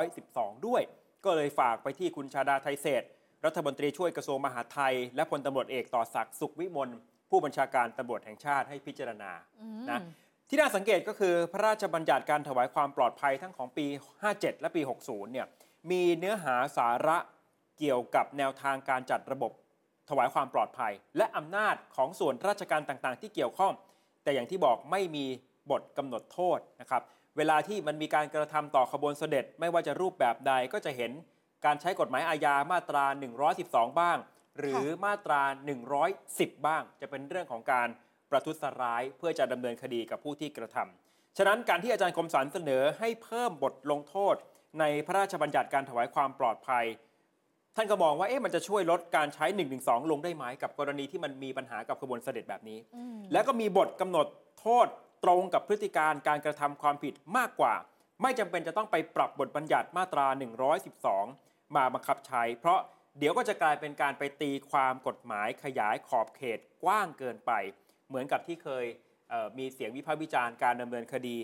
[0.09, 0.81] 112 ด้วย
[1.25, 3.09] ก็เลยฝากไปที่คุณชาดาไทยเศรษฐ์
[3.45, 6.89] รัฐมนตรีช่วยกระทรวงมหาดไทย และพลตำรวจเอกต่อศักดิ์สุขวิมล
[7.29, 9.99] ผู้บัญชาการตำรวจแห่งชาติให้พิจารณาอืมนะ
[10.49, 13.85] ที่น่าสังเกตก็คือพระราชบัญญัติการถวายความปลอดภัยทั้งของปี
[14.23, 15.47] 57 และปี 60 เนี่ย
[15.91, 17.17] มีเนื้อหาสาระ
[17.79, 19.51] เกี่ยวกับแนวทางการจัดระบบ
[20.09, 23.73] ถวายความปลอดภัย และอำนาจของส่วนราชการต่างๆ ที่เกี่ยวข้อง
[24.23, 25.25] แต่อย่างที่บอกไม่มี
[25.71, 27.01] บทกำหนดโทษนะครับ
[27.37, 31.11] เวลาที่มันมีการกระทำต่อขบวนเสด็จ ไม่ว่าจะรูปแบบใดก็จะเห็น
[31.65, 33.05] การใช้กฎหมายอาญามาตรา
[33.51, 34.17] 112 บ้าง
[34.59, 35.41] หรือมาตรา
[36.05, 37.87] 110 บ้าง จะเป็นเรื่องของการ
[38.29, 44.35] ประทุษร้ายเพื่อจะดำเนินคดีกับผู้ที่กระทำฉะนั้นการที่อาจารย์คมสันเสนอให้เพิ่มบทลงโทษ
[44.79, 46.85] ในพระราชบัญญัติการถวายความปลอดภัย
[47.75, 49.45] ท่านก็มองว่าเอ๊ะมันจะช่วยลดการใช้
[49.79, 54.27] 112ลงได้ไหมกับกรณีที่มันมีปัญหากับขบวนเสด็จแบบนี้อืมแล้วก็มีบทกำหนด
[54.59, 54.87] โทษ
[55.23, 57.73] ตรงกับพฤติการการกระทำความผิดมากกว่า
[58.21, 60.27] ไม่จำเป็นจะต้องไปปรับบทบัญญัติมาตรา
[61.01, 62.79] 112 มาบังคับใช้ เพราะ
[63.19, 67.51] เดี๋ยวก็จะกลายเป็นการไปตีความกฎหมายขยายขอบเขตกว้างเกินไป
[68.07, 68.85] เหมือนกับที่เคย
[69.29, 71.37] เอ่อมีเสียงวิพากษ์วิจารณ์การดำเนินคดี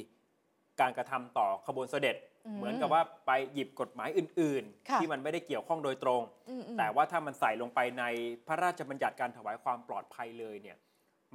[0.81, 8.03] การกระทำต่อขบวนเสด็จอืมเหมือนกับว่าไปหยิบกฎหมายอื่นค่ะๆที่มันไม่ได้เกี่ยวข้องโดยตรงอืมอืมแต่ว่าถ้ามันใส่ลงไปใน
[8.47, 10.77] พระราชบัญญัติการถวายความปลอดภัยเลยเนี่ย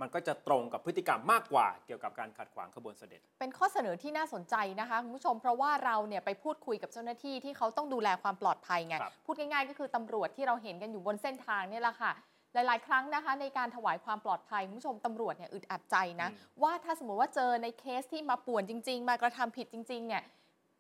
[0.00, 12.12] มันก็จะตรงกับพฤติกรรมมากกว่าเกี่ยวกับการขัดขวางขบวนเสด็จ เป็นข้อเสนอที่น่าสนใจนะคะคุณผู้ชมเพราะว่าเราเนี่ยไปพูดคุยกับเจ้าหน้าที่ที่เขาต้องดูแลความปลอดภัยไงครับพูดง่ายๆ ก็คือตำรวจที่เราเห็นกันอยู่บนเส้นทางเนี่ยแหละค่ะ
[12.55, 20.23] หลาย ๆ ครั้งนะคะ ในการถวายความปลอดภัยคุณผู้ชมตำรวจเนี่ยอึดอัดใจนะอืมว่าถ้าสมมติว่าเจอในเคสที่มาป่วนจริง ๆ มากระทำผิดจริง ๆ เนี่ย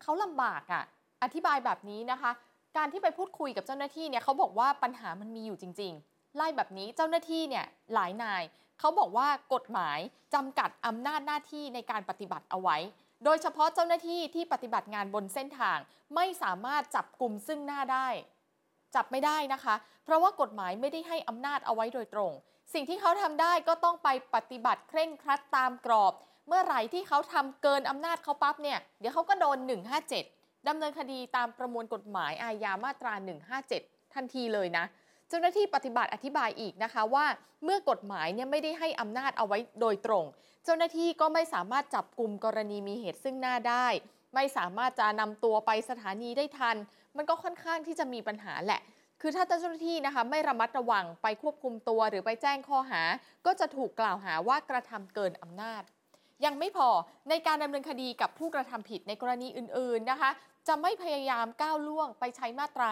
[0.02, 0.84] เขาลำบากอะ่ะ
[1.22, 2.30] อธิบายแบบนี้นะคะ
[2.76, 8.42] การที่ไปพูดคุยกับเจ้าหน้าที่เนี่ยเขาบอกว่าปัญหามันมีอยู่จริง ๆ ไล่แบบนี้เจ้าหน้าที่เนี่ยหลายนาย
[8.80, 9.98] เขาบอกว่ากฎหมาย
[10.34, 12.76] จำกัดอำนาจหน้าที่ในการปฏิบัติเอาไว้
[13.24, 15.78] โดยเฉพาะเจ้าหน้าที่ที่ปฏิบัติงานบนเส้นทาง
[16.14, 18.08] ไม่สามารถจับกลุ่มซึ่งหน้าได้
[18.94, 19.74] จับไม่ได้นะคะ
[20.04, 22.32] เพราะว่ากฎหมายไม่ได้ให้อำนาจเอาไว้โดยตรง
[22.74, 26.12] สิ่งที่เขาทำได้ก็ต้องไปปฏิบัติเคร่งครัดตามกรอบ
[26.48, 29.58] เมื่อไหร่ที่เขาทำเกินอำนาจเขาปั๊บเนี่ยเดี๋ยวเขาก็โดน
[30.12, 33.14] 157ดำเนินคดีตามประมวลกฎหมายอาญามาตรา
[33.64, 34.84] 157 ทันทีเลยนะ
[35.28, 37.26] เจ้าหน้าที่ปฏิบัติอธิบายอีกนะคะว่า
[37.64, 40.24] เมื่อกฎหมายเนี่ยไม่ได้ให้อำนาจเอาไว้โดยตรง
[40.64, 43.86] เจ้าหน้าที่ก็ไม่สามารถจับกลุ่มกรณีมีเหตุซึ่งหน้าได้
[44.34, 46.76] ไม่สามารถจะนำตัวไปสถานีได้ทัน
[47.16, 48.80] มันก็ค่อนข้างที่จะมีปัญหาแหละ
[49.20, 53.02] คือถ้าเจ้าหน้าที่นะคะไม่ระมัดระวังไปควบคุมตัวหรือไปแจ้งข้อหา
[53.46, 55.82] ก็จะถูกกล่าวหาว่ากระทำเกินอำนาจ
[56.44, 56.88] ยังไม่พอ
[57.28, 60.30] ในการดำเนินคดีกับผู้กระทำผิดในกรณีอื่น ๆนะคะ
[60.68, 62.88] จะไม่พยายามก้าวล่วงไปใช้มาตรา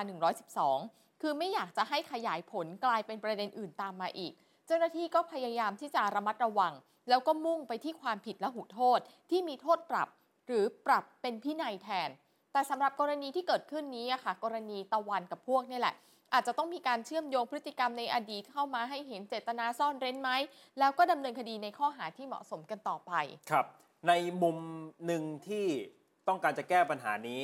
[0.59, 4.33] 112 คือไม่อยากจะให้ขยายผลกลายเป็นประเด็นอื่นตามมาอีก
[4.66, 6.72] เจ้าหน้าที่ก็พยายามที่จะระมัดระวัง
[7.09, 8.98] แล้วก็มุ่งไปที่ความผิดและหูโทษ
[9.31, 10.09] ที่มีโทษปรับ
[10.48, 12.11] หรือปรับเป็นพินัยแทน
[12.52, 15.94] แต่สำหรับกรณีที่เกิดขึ้นนี้อะค่ะ กรณีตะวันกับพวกนี่แหละ
[16.32, 20.30] อาจจะต้องมีการเชื่อมโยงพฤติกรรมในอดีตเข้ามาให้เห็นเจตนาซ่อนเร้นไหม
[20.78, 23.12] แล้วก็ดำเนินคดีในข้อหาที่เหมาะสมกันต่อไป
[23.50, 23.66] ครับ
[24.08, 24.58] ในมุม
[25.06, 25.66] หนึ่งที่
[26.28, 27.42] ต้องการจะแก้ปัญหานี้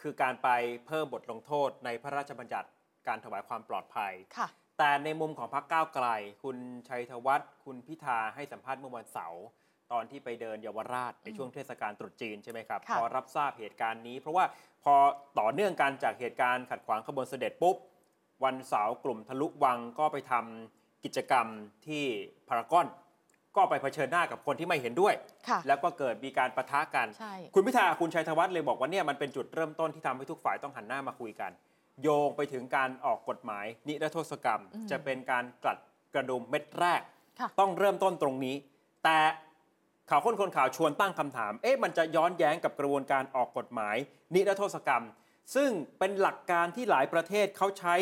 [0.00, 0.48] คือการไป
[0.86, 2.68] เพิ่มบทลงโทษในพระราชบัญญัติ
[3.08, 4.48] การถวายความปลอดภัยค่ะ
[4.78, 6.06] แต่ในมุมของพรรคก้าวไกล
[6.42, 6.56] คุณ
[6.88, 9.42] ชัยธวัฒน์คุณพิธาให้สัมภาษณ์เมื่อวันเสาร์
[9.92, 14.44] ตอนที่ไปเดินเยาวราชในช่วงเทศกาลตรุษจีนใช่ไหมครับค่ะพอรับทราบเหตุการณ์นี้ เพราะว่า
[14.84, 14.94] พอ
[15.40, 17.76] ต่อเนื่องกันจากเหตุการณ์ขัดขวางขบวนเสด็จปุ๊บ
[18.44, 21.46] วันเสาร์กลุ่มทะลุวังก็ไปทำกิจกรรม
[21.86, 22.04] ที่
[22.48, 22.86] พารากอน
[23.56, 25.14] ก็ไปเผชิญหน้ากับคนที่ไม่เห็นด้วย
[25.48, 31.50] ค่ะแล้วก็เกิดมีการประทะกันใช่คุณพิธาคุณชัยธวัฒน์เลยบอกว่าเนี่ยมันเป็นจุดเริ่มต้นที่ทำให้ทุกฝ่ายต้องหันหน้ามาคุยกัน
[32.02, 35.78] โยงไปถึงการออกกฎหมาย นิรโทษกรรมอืมจะเป็นการกลัด
[36.14, 37.00] กระดุมเม็ดแรก
[37.40, 38.56] ค่ะต้องเริ่มต้นตรงนี้
[39.04, 39.18] แต่
[40.10, 43.96] ข่าวค้นคนข่าวชวนตั้งคำถาม เอ๊ะมันจะย้อนแย้งกับกระบวนการออกกฎหมาย
[44.34, 45.04] นิรโทษกรรม
[45.54, 47.94] ซึ่งเป็นหลักการที่หลายประเทศเขาใช้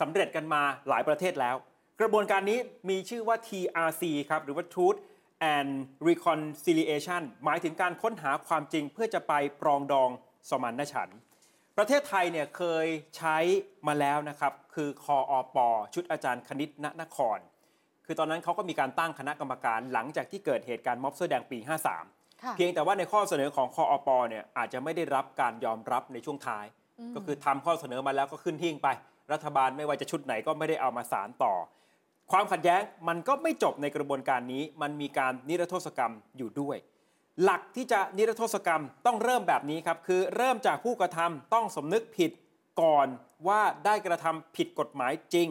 [0.00, 1.56] สำเร็จกันมาหลายประเทศแล้ว
[2.00, 2.58] กระบวนการนี้
[2.90, 4.98] มีชื่อว่า TRC ครับหรือว่า Truth
[5.56, 5.72] and
[6.08, 10.10] Reconciliation หมายถึงการค้นหาความจริงเพื่อจะไปปรองดอง
[10.50, 11.18] สมานฉันท์
[11.76, 13.36] ประเทศไทยเนี่ยเคยใช้
[13.86, 15.56] มาแล้วนะครับ คือคออป
[15.94, 17.38] ชุดอาจารย์คณิตณนคร
[18.10, 21.58] คือตอนนั้นเขาก็มีการตั้งคณะกรรมการหลังจากที่เกิดเหตุการณ์ม็อบเสื้อแดงปี
[22.00, 26.64] 53ค่ะเพียงแต่ว่าในข้อเสนอของคออปเนี่ยอาจจะไม่ได้รับการยอมรับในช่วงท้าย
[27.14, 28.88] ก็คือทำข้อเสนอมาแล้วก็ขึ้นหิ้งไป
[29.32, 31.54] รัฐบาลไม่ว่าจะชุดไหนก็ไม่ได้เอามาสารต่อ
[32.30, 36.76] ความขัดแย้งมันก็ไม่จบในกระบวนการนี้ มันมีการนิรโทษกรรมอยู่ด้วย
[37.42, 42.30] หลักที่จะนิรโทษกรรมต้องเริ่มแบบนี้ครับคือเริ่มจากผู้กระทำต้องสำนึกผิด
[42.82, 43.06] ก่อน
[43.48, 45.48] ว่าได้กระทำผิดกฎหมายจริง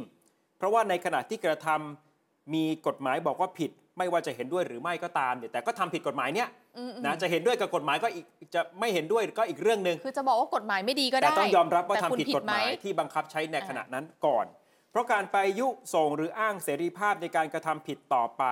[0.57, 2.06] เพราะว่าในขณะที่กระทำ
[2.53, 14.45] มีกฎหมายบอกว่าผิดไม่ว่าจะเห็นด้วยหรือไม่ก็ตามเนี่ยแต่ก็ทำผิดกฎหมายเนี้ยอืมนะจะเห็นด้วยกับกฎหมายก็อีกจะไม่เห็นด้วยก็อีกเรื่องหนึ่งคือจะบอกว่ากฎหมายไม่ดีก็แต่ได้ต้องยอมรับว่าแต่ทำคุณผิดกฎหมายไที่บังคับใช้ในอ่าขณะนั้นก่อน
[14.91, 18.43] เพราะการไปยุส่งหรืออ้างเสรีภาพในการกระทำผิดต่อไป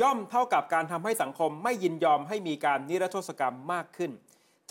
[0.00, 4.10] ย่อมเท่ากับการทำให้สังคมไม่ยินยอมให้มีการนิรโทษกรรมมากขึ้น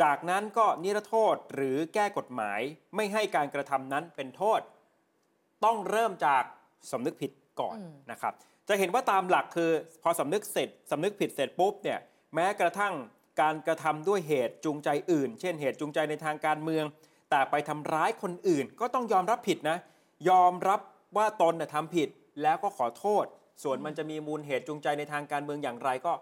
[0.02, 2.60] จากนั้นก็นิรโทษหรือแก้กฎหมาย
[2.96, 4.62] ไม่ให้การกระทำนั้นเป็นโทษ
[5.66, 6.44] ต้องเริ่มจาก
[6.92, 8.34] สำนึกผิด ก่อนอืมนะครับ
[8.70, 9.72] จะเห็นว่าตามหลักคือ
[10.04, 12.00] พอสำนึกเสร็จสำนึกผิดเสร็จปุ๊บเนี่ย
[12.36, 12.94] แม้กระทั่ง
[13.42, 16.86] การกระทำด้วยเหตุจูงใจอื่น เช่นเหตุจูงใจในทางการเมือง
[17.30, 19.78] แต่ไปทำร้ายคนอื่น ก็ต้องยอมรับผิดนะ
[20.30, 20.80] ยอมรับ
[21.18, 22.10] ว่าตนน่ะทำผิด
[22.44, 23.26] แล้วก็ขอโทษ
[23.64, 26.14] ส่วนมันจะมีมูลเหตุจูงใจในทางการเมืองอย่างไรก็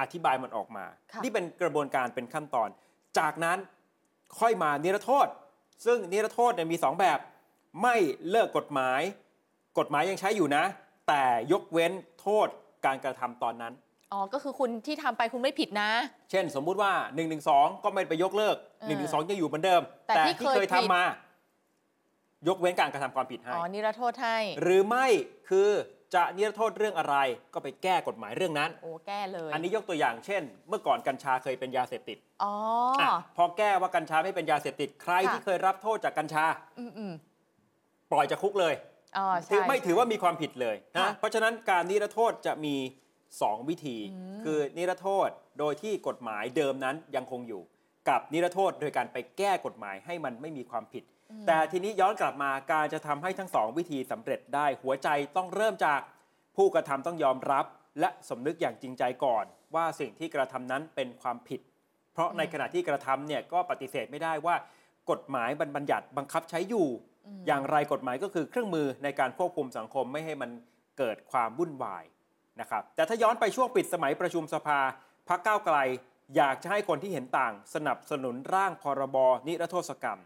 [0.00, 2.68] อธิบายมันออกมาค่ะนี่เป็นกระบวนการเป็นขั้นตอน
[3.18, 3.58] จากนั้น
[4.38, 5.26] ค่อยมานิรโทษ
[5.86, 7.18] ซึ่งนิรโทษเนี่ยมีสองแบบ
[7.82, 7.96] ไม่
[8.30, 9.00] เลิกกฎหมาย
[9.78, 10.64] กฎหมายยังใช้อยู่นะ
[11.08, 12.48] แต่ยกเว้นโทษ
[12.86, 13.72] การกระทำตอนนั้น
[14.12, 15.90] อ๋อ ก็คือคุณที่ทำไปคุณไม่ผิดนะ
[16.30, 17.36] เช่น สมมุติว่า1นึ
[17.84, 18.94] ก็ไม่ไปยกเลิกเออ1นึ
[19.30, 21.02] ยังอยู่เหมือนเดิม แต่ที่ที่เคเคยยผิดทำมา
[22.48, 25.06] ยกเว้นการกระทำความผิดให้ อ๋อ นิรโทษให้ หรือไม่
[25.50, 25.70] คือ
[26.14, 27.16] จะนิรโทษเรื่องอะไร
[27.54, 32.54] ก็ไปแก้กฎหมายเรื่องนั้น โอ้ แก้เลย อันนี้ยกตัวอย่างเช่น เมื่อก่อนกัญชาเคยเป็นยาเสพติด อ๋อ
[33.00, 36.44] อะพอแก้ว่ากัญชาไม่เป็นยาเสพติด ใครค่ะที่เคยรับโทษจากกัญชา
[36.78, 37.12] อืมอืม
[38.10, 38.74] ปล่อยจากคุกเลย
[39.16, 42.76] อ๋อถืใช่อไม่ถือว่ามีความผิดเลยค่ะนะเพราะฉะนั้นการนิรโทษจะมี
[43.22, 47.62] 2 วิธีอืมคือนิรโทษโดยที่กฎหมายเดิมนั้นยังคงอยู่
[48.08, 51.04] กับนิรโทษโดยการไปแก้กฎหมายให้มันไม่มีความผิด
[51.46, 56.00] แต่ทีนี้ย้อนกลับมาการจะทำให้ทั้งสองวิธีสำเร็จได้หัวใจต้องเริ่มจาก
[56.56, 57.64] ผู้กระทำต้องยอมรับ
[58.00, 59.44] และสำนึกอย่างจริงใจก่อน
[59.74, 61.60] ว่าสิ่งที่กระทำนั้นเป็นความผิด
[62.12, 64.56] เพราะในขณะที่กระทำเนี่ยก็ปฏิเสธไม่ได้ว่า
[65.10, 66.88] กฎหมายบัญญัติบังคับใช้อยู่
[67.46, 70.50] อย่างไรกฎหมายก็คือเครื่องมือในการควบคุมสังคมไม่ให้มัน
[70.98, 72.04] เกิดความวุ่นวาย
[72.60, 74.80] นะครับแต่ถ้าย้อนไปช่วงปิดสมัยประชุมสภา
[75.28, 75.76] พักก้าวไกล
[76.36, 80.20] อยากจะให้คนที่เห็นต่าง สนับสนุนร่างพรบนิรโทษกรรม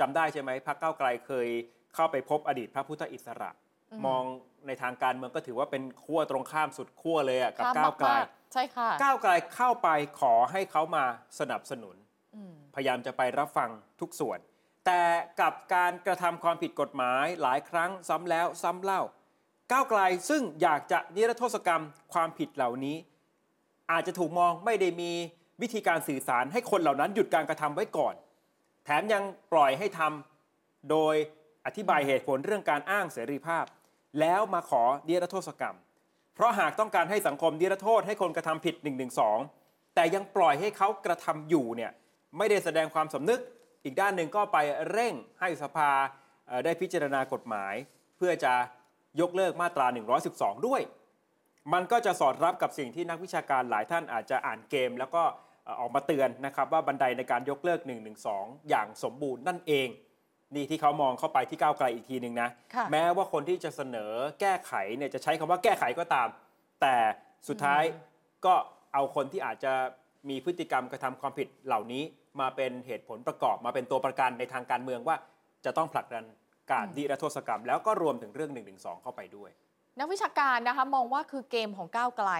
[0.00, 1.48] จำได้ใช่ไหมพักก้าวไกลเคย
[1.94, 3.50] เข้าไปพบอดีตพระพุทธอิสระ
[3.92, 4.22] อืมมอง
[4.66, 9.88] ในทางการเมืองก็ถือว่าเป็นขั้วตรงข้ามสุดขั้วเลยอะกับข้ามก้าวไกลมากๆใช่ค่ะก้าวไกลเข้าไป
[10.20, 11.04] ขอให้เขามา
[11.40, 11.96] สนับสนุน
[12.34, 14.38] อืมพยายามจะไปรับฟังทุกส่วน
[14.86, 15.02] แต่
[15.40, 19.02] กับการกระทำความผิดกฎหมายหลายครั้งซ้ำแล้วซ้ำเล่า
[19.72, 22.96] ก้าวไกลซึ่งอยากจะนิรโทษกรรมความผิดเหล่านี้
[23.90, 25.12] อาจจะถูกมองไม่ได้มี
[25.62, 28.14] วิธีการสื่อสารให้คนเหล่านั้นหยุดการกระทำไว้ก่อน
[28.84, 31.14] แถมยังปล่อยให้ทำโดย
[31.66, 33.64] อธิบายเหตุผลเรื่องการอ้างเสรีภาพ
[34.20, 35.76] แล้วมาขอนิรโทษกรรม
[36.34, 39.06] เพราะหากต้องการให้สังคมนิรโทษให้คนกระทำผิด1นึ
[39.94, 41.92] แต่ยังปล่อยให้เขากระทำอยู่เนี่ย
[42.38, 43.40] ไม่ได้แสดงความสำนึก
[43.84, 44.58] อีกด้านหนึ่งก็ไป
[44.90, 45.90] เร่งให้สภา
[46.46, 47.74] เอ่อได้พิจารณากฎหมาย
[48.16, 48.52] เพื่อจะ
[49.20, 49.86] ยกเลิกมาตรา
[50.26, 50.82] 112 ด้วย
[51.72, 55.22] มันก็จะสอดรับกับสิ่งที่นักวิชาการหลายท่านอาจจะอ่านเกม แล้วก็
[55.64, 57.80] เอ่อออกมาเตือนนะครับว่าบันไดในการยกเลิก
[58.24, 59.88] 112 อย่างสมบูรณ์นั่นเอง
[60.54, 66.28] นี่ที่เขามองเข้าไปที่ก้าวไกลอีกทีหนึ่งนะค่ะแม้ว่าคนที่จะเสนอแก้ไขเนี่ยจะใช้คำว่าแก้ไขก็ตาม
[66.80, 66.94] แต่
[67.48, 67.82] สุดท้าย
[68.46, 68.54] ก็
[68.94, 69.72] เอาคนที่อาจจะ
[70.28, 72.02] มีพฤติกรรมกระทำความผิดเหล่านี้
[72.40, 75.16] มาเป็นเหตุผลประกอบมาเป็นตัวประกันในทางการเมืองว่า
[75.64, 76.24] จะต้องผลักดัน
[76.70, 79.50] การนิรโทษกรรม แล้วก็รวมถึงเรื่อง1นึเข้าไปด้วย
[79.98, 82.30] นักวิชาการนะคะมองว่าคือเกมของก้าวไกล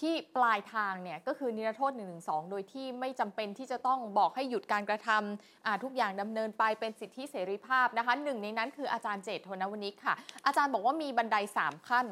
[0.00, 2.06] ที่ปลายทางเนี่ยก็คือนิรโทษ1นึ
[2.50, 10.14] โดยที่ไม่จำเป็นที่จะต้องบอกให้หยุดการกระทำอ่าทุกอย่างดำเนินไปเป็นสิทธิเสรีภาพนะคะหนึ่งในนั้นคืออาจารย์เจตโทนวนิกค่ะ
[10.46, 12.06] อาจารย์บอกว่ามีบันได 3 ขั้น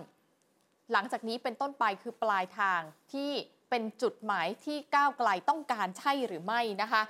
[0.92, 2.81] หลังจากนี้เป็นต้นไปคือปลายทาง
[3.12, 3.31] ที่
[3.70, 7.03] เป็นจุดหมายที่ก้าวไกลต้องการใช่หรือไม่นะคะ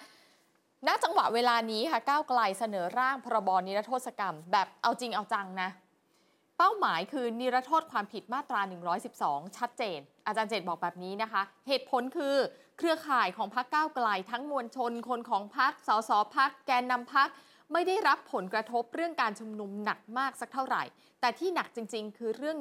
[0.87, 5.71] ณจังหวะเวลานี้ค่ะก้าวไกลเสนอร่างพรบนิรโทษกรรม แบบเอาจริงเอาจังนะ
[6.59, 8.61] เป้าหมายคือนิรโทษความผิดมาตรา
[9.09, 12.37] 112 ชัดเจน อาจารย์เจตบอกแบบนี้นะคะ เหตุผลคือ
[12.79, 17.29] เครือข่ายของพรรคก้าวไกล ทั้งมวลชนคนของพรรคสสพักแกนนำพัก
[17.73, 20.83] ไม่ได้รับผลกระทบเรื่องการชุมนุมหนักมากสักเท่าไหร่
[21.21, 22.57] แต่ที่หนักจริง ๆ คือเรื่อง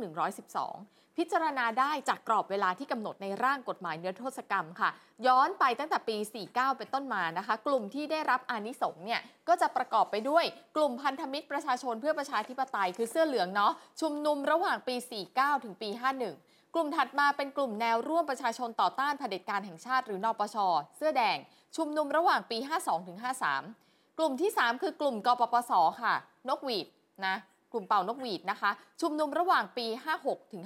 [0.56, 4.89] 112 พิจารณาได้จากกรอบเวลาที่กำหนดในร่างกฎหมายเนื้อโทษกรรมค่ะ
[5.28, 14.95] ย้อนไปตั้งแต่ปี 49 เป็นต้นมานะคะ กลุ่มที่ได้รับอานิสงส์เนี่ยก็จะประกอบไปด้วยกลุ่มพันธมิตรประชาชนเพื่อประชาธิปไตยคือเสื้อเหลืองเนาะชุมนุมระหว่างปี
[15.30, 15.89] 49 ถึงปี
[16.32, 20.58] 51กลุ่มถัดมาเป็นกลุ่มแนวร่วมประชาชนต่อต้านเผด็จการแห่งชาติหรือนปช
[20.97, 21.38] เสื้อแดง
[21.75, 23.19] ชุมนุมระหว่างปี 52ถึง
[23.63, 26.15] 53 กลุ่มที่ 3 คือกลุ่มกปปส ค่ะ
[26.49, 26.88] นกหวีด
[27.28, 27.36] นะ
[27.76, 29.86] ลุ่มเป่านกหวีดนะคะ ชุมนุมระหว่างปี
[30.20, 30.64] 56ถึง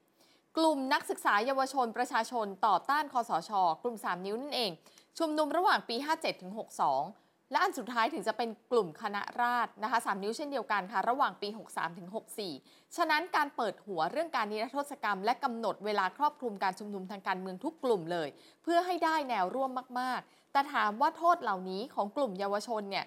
[0.00, 3.50] 57 กลุ่มนักศึกษาเยาวชนประชาชนต่อต้านคอสช
[3.82, 4.70] กลุ่ม 3 นิ้วนั่นเอง
[5.18, 12.08] ชุมนุมระหว่างปี 57ถึง62 และอันสุดท้ายถึงจะเป็นกลุ่มคณะราษฎรนะคะ 3 นิ้วเช่นเดียวกันค่ะ ระหว่างปี 63ถึง
[12.50, 18.28] 64 ฉะนั้นการเปิดหัวเรื่องการนิรโทษกรรม และกำหนดเวลาครอบคลุมการชุมนุมทางการเมืองทุกกลุ่มเลย
[18.62, 23.04] เพื่อให้ได้แนวร่วมมาก ๆ แต่ถามว่าโทษเหล่านี้ของกลุ่มเยาวชนเนี่ย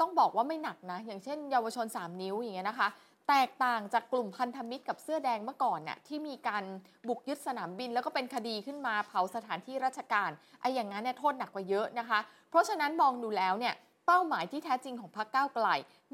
[0.00, 2.88] ต้องบอกว่าไม่หนักนะ อย่างเช่นเยาวชน 3 นิ้วอย่างเงี้ยนะคะ
[3.28, 6.64] แตกต่างจากกลุ่มพันธมิตรกับเสื้อแดงเมื่อก่อนน่ะที่มีการ
[7.08, 12.18] บุกยึดสนามบิน แล้วก็เป็นคดีขึ้นมาเผาสถานที่ราชการไอ้อย่างนั้นเนี่ยโทษหนักกว่าเยอะนะคะ
[12.50, 13.74] เพราะฉะนั้นมองดูแล้วเนี่ย
[14.06, 15.66] เป้าหมายที่แท้จริงของพรรคก้าวไกล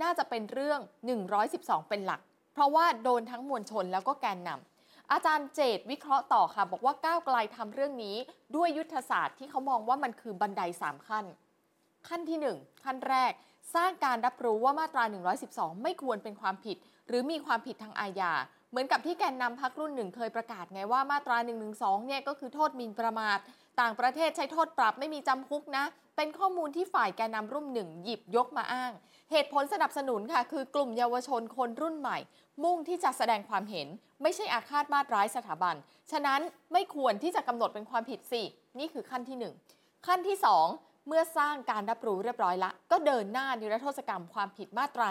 [0.02, 0.80] น่าจะเป็นเรื่อง
[1.34, 2.20] 112 เป็นหลัก
[2.52, 8.16] เพราะว่าโดนทั้งมวลชนแล้วก็แกนนำอาจารย์เจตวิเคราะห์ต่อค่ะ บอกว่าก้าวไกลทำเรื่องนี้
[8.56, 11.24] ด้วยยุทธศาสตร์ที่เขามองว่ามันคือบันไดสามขั้น
[12.08, 13.32] ขั้นที่ 1 ขั้นแรก
[13.74, 15.04] สร้างการรับรู้ว่ามาตรา
[15.44, 16.76] 112 ไม่ควรเป็นความผิด
[17.08, 18.32] หรือมีความผิดทางอาญา
[18.70, 21.36] เหมือนกับที่แกนนำพักรุ่นหนึ่งเคยประกาศไงว่ามาตรา
[21.72, 23.38] 112เนี่ยก็คือโทษหมิ่นประมาท
[23.80, 25.84] ต่างประเทศใช้โทษปรับไม่มีจำคุกนะ
[26.16, 28.92] เป็นข้อมูลที่ฝ่ายแกนนำรุ่นหนึ่งหยิบยกมาอ้าง
[29.30, 32.18] เหตุผลสนับสนุนค่ะ คือกลุ่มเยาวชนคนรุ่นใหม่
[32.64, 33.88] มุ่งที่จะแสดงความเห็น
[34.22, 35.74] ไม่ใช่อาฆาตมาตร้ายสถาบัน
[36.10, 36.40] ฉะนั้น
[36.72, 38.42] ไม่ควรที่จะกำหนดเป็นความผิดสิ
[38.78, 39.54] นี่คือขั้นที่หนึ่ง
[40.06, 40.66] ขั้นที่สอง
[41.06, 45.08] เมื่อสร้างการรับรู้เรียบร้อยละ ก็เดินหน้านิรโทษกรรมความผิดมาตรา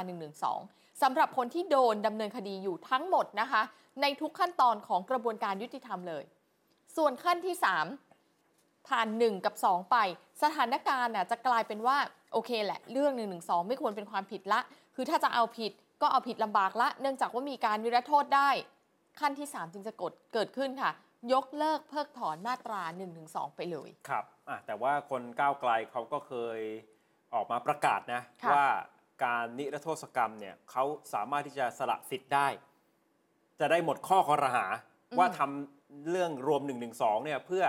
[0.50, 3.62] 112สำหรับคนที่โดนดำเนินคดีอยู่ทั้งหมดนะคะ
[4.02, 6.24] ในทุกขั้นตอนของกระบวนการยุติธรรมเลย
[6.96, 7.56] ส่วนขั้นที่
[8.22, 9.98] 3 ผ่าน 1 กับ 2 ไป
[10.42, 11.98] สถานการณ์น่ะจะกลายเป็นว่า
[12.34, 14.60] โอเคแหละ เรื่อง 112 ไม่ควรเป็นความผิดละ
[14.96, 18.50] คือถ้าจะเอาผิดก็เอาผิดลำบากละ เนื่องจากว่ามีการนิรโทษได้
[19.20, 20.92] ขั้นที่ 3 จึงจะกดเกิดขึ้นค่ะ
[21.34, 22.82] ยกเลิกเพิกถอนมาตรา
[23.20, 26.60] 112ไปเลยครับอะแต่ว่าคนก้าวไกลเขาก็เคย
[27.34, 28.66] ออกมาประกาศนะค่ะว่า
[29.24, 30.84] การนิรโทษกรรมเนี่ยเขา
[31.14, 32.48] สามารถที่จะสละสิทธิ์ได้
[33.60, 34.66] จะได้หมดข้อคอรหา
[35.18, 37.64] ว่าทำเรื่องรวม1 1 2เนี่ยเพื่อ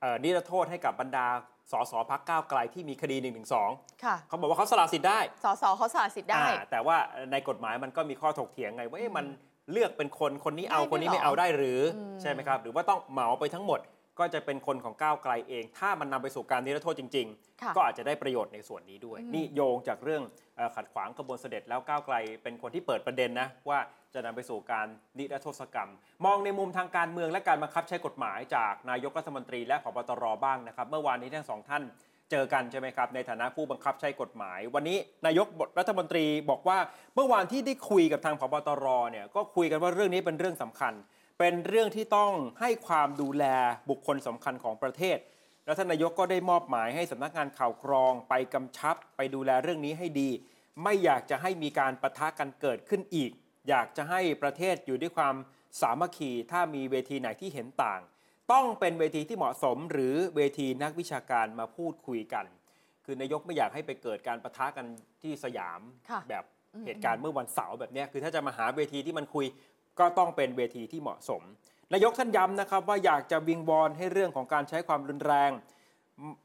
[0.00, 1.26] เอ่อนิรโทษให้กับบรรดา
[1.72, 6.96] สสพักก้าวไกลที่มีคดี1 1 2ค่ะเขาบอกว่าเขาสละสิทธิ์ได้สสเขาสละสิทธิ์ได้อ่าแต่ว่า
[7.32, 9.26] ในกฎหมายมันก็มีข้อถกเถียงไงว่าเอ๊ะมัน
[9.72, 13.80] เลือกเป็นคนคนนี้เอาได้ด้วยคนนี้ไม่เอาได้หรืออมใช่ไหมครับ หรือว่าต้องเหมาไปทั้งหมด
[14.18, 17.26] ก็จะเป็นคนของก้าวไกลเอง ถ้ามันนำไปสู่การนิรโทษจริง
[17.62, 20.22] ค่ะๆก็อาจจะได้ประโยชน์ในส่วนนี้ด้วยอืมนี่โยงจากเรื่อง
[20.56, 23.78] เอ่อขัดขวางกระบวนเสด็จแล้วก้าวไกลเป็นคนที่เปิดประเด็นนะว่า
[24.14, 24.86] จะนำไปสู่การ
[25.18, 25.90] นิรโทษกรรม
[26.24, 31.82] มองในมุมทางการเมืองและการบังคับใช้กฎหมายจากนายกรัฐมนตรีและผบตรบ้างนะครับ เมื่อวานนี้ทั้งสองท่าน
[32.30, 35.46] เจอกันใช่ไหมครับ ในฐานะผู้บังคับใช้กฎหมาย วันนี้นายก
[35.78, 36.78] รัฐมนตรีบอกว่า
[37.14, 40.92] เมื่อวานที่ได้คุยกับทางพบตรเนี่ยก็คุยกันว่าเรื่องนี้เป็นเรื่องสำคัญ
[41.38, 43.44] เป็นเรื่องที่ต้องให้ความดูแล
[43.90, 45.18] บุคคลสำคัญของประเทศ
[45.64, 50.30] แล้วท่านนายกก็ได้มอบหมายให้สำนักงานข่าวกรอง ไปกำชับ ไปดูแลเรื่องนี้ให้ดี
[50.82, 53.30] ไม่อยากจะให้มีการประทะกันเกิดขึ้นอีก
[53.68, 55.34] อยากจะให้ประเทศอยู่ด้วยความ
[55.80, 58.00] สามัคคีถ้ามีเวทีไหนที่เห็นต่าง
[58.52, 62.46] ต้องเป็นเวทีที่เหมาะสม หรือเวทีนักวิชาการมาพูดคุยกัน
[63.04, 64.86] คือนายกไม่อยากให้ไปเกิดการประทะกัน
[65.22, 65.80] ที่สยาม
[66.10, 69.46] ค่ะแบบอืมเหตุการณ์เมื่อวันเสาร์แบบเนี้ยคือถ้าจะมาหาเวทีที่มันคุย
[69.98, 71.42] ก็ต้องเป็นเวทีที่เหมาะสม
[71.92, 75.50] นายกท่านย้ำนะครับว่าอยากจะวิงวอนให้เรื่องของการใช้ความรุนแรง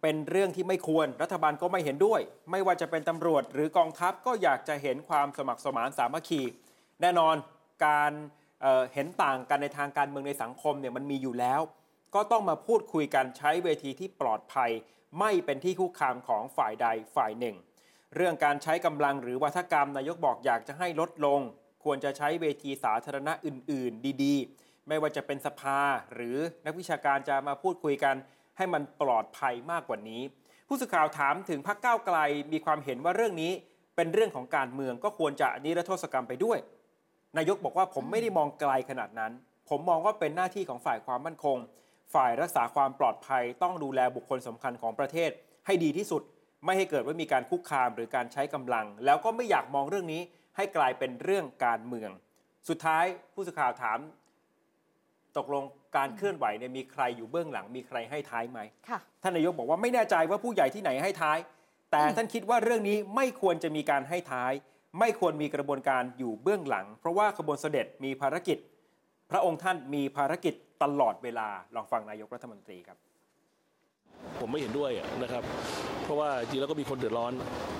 [0.02, 6.42] เป็นเรื่องที่ไม่ควรรัฐบาลก็ไม่เห็นด้วย ไม่ว่าจะเป็นตำรวจหรือกองทัพก็อยากจะเห็นความสมัครสมานสามัคคี
[7.02, 7.36] แน่นอน
[7.86, 8.12] การ
[8.62, 11.62] เอ่อเห็นต่างกันในทางการเมืองในสังคมเนี่ยมันมีอยู่แล้ว
[12.15, 14.71] ก็ต้องมาพูดคุยกันใช้เวทีที่ปลอดภัย
[15.19, 17.56] ไม่เป็นที่คุกคามของฝ่ายใดฝ่ายหนึ่ง
[18.15, 21.39] เรื่องการใช้กำลังหรือวัฒกรรมนายกบอกอยากจะให้ลดลง
[21.84, 25.80] ควรจะใช้เวทีสาธารณะอื่น ๆ ดี ๆ ไม่ว่าจะเป็นสภา
[26.13, 28.15] หรือนักวิชาการจะมาพูดคุยกัน
[28.58, 30.21] ให้มันปลอดภัยมากกว่านี้
[30.67, 32.17] ผู้สื่อข่าวถามถึงพรรคก้าวไกล
[32.52, 33.52] มีความเห็นว่าเรื่องนี้
[33.95, 36.60] เป็นเรื่องของการเมืองก็ควรจะนิรโทษกรรมไปด้วย
[37.38, 39.32] นายกบอกว่าผมไม่ได้มองไกลขนาดนั้น
[39.69, 41.58] ผมมองว่าเป็นหน้าที่ของฝ่ายความมั่นคง
[42.13, 45.30] ฝ่ายรักษาความปลอดภัยต้องดูแลบุคคลสำคัญของประเทศ
[45.65, 46.21] ให้ดีที่สุด
[46.65, 50.21] ไม่ให้เกิดว่ามีการคุกคามหรือการใช้กำลัง แล้วก็ไม่อยากมองเรื่องนี้
[50.58, 52.12] ให้กลายเป็นเรื่องการเมือง
[52.69, 53.99] สุดท้ายผู้สื่อข่าวถาม
[55.38, 55.63] ตกลง
[55.97, 61.38] การเคลื่อนไหวเนี่ยมีใครอยู่เบื้องหลัง มีใครให้ท้ายไหมค่ะท่านนายกบอกว่าไม่แน่ใจว่าผู้ใหญ่ที่ไหนให้ท้าย
[61.91, 64.52] แต่อืมท่านคิดว่าเรื่องนี้ไม่ควรจะมีการให้ท้าย
[64.99, 68.72] ไม่ควรมีกระบวนการอยู่เบื้องหลัง เพราะว่าขบวนเสด็จมีภารกิจพ
[69.36, 72.98] ระองค์ท่านมีภารกิจตลอดเวลาลองฟังนายกรัฐมนตรีครับ
[74.39, 74.91] ผมไม่เห็นด้วย
[75.22, 75.43] นะครับ
[76.04, 77.34] เพราะว่าจริงแล้วก็มีคนเดือดร้อน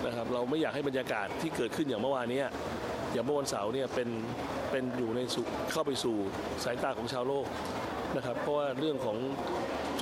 [0.06, 2.42] นะครับ เราไม่อยากให้บรรยากาศที่เกิดขึ้นอย่างเมื่อวานนี้
[3.14, 4.10] อย่างเมื่อวันเสาร์เนี่ยเป็น
[4.72, 6.16] เป็นอยู่ในสู่เข้าไปสู่
[6.64, 7.46] สายตาของชาวโลก
[8.16, 9.18] นะครับ เพราะว่าเรื่องของ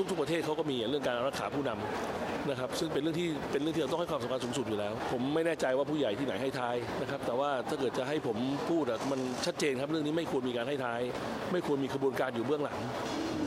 [0.10, 8.38] ทุกๆประเทศเขาก็มีเรื่องการรักษาผู้นำ นะครับซึ่งเป็นเรื่องที่เป็นเรื่องที่เราต้องให้ความสำคัญสูงสุดอยู่แล้ว ผมไม่แน่ใจว่าผู้ใหญ่ที่ไหนให้ท้ายนะครับแต่ว่าถ้าเกิดจะให้ผม
[8.70, 11.02] พูดมันชัดเจนครับเรื่องนี้ไม่ควรมีการให้ท้าย
[11.52, 12.80] ไม่ควรมีขบวนการอยู่เบื้องหลัง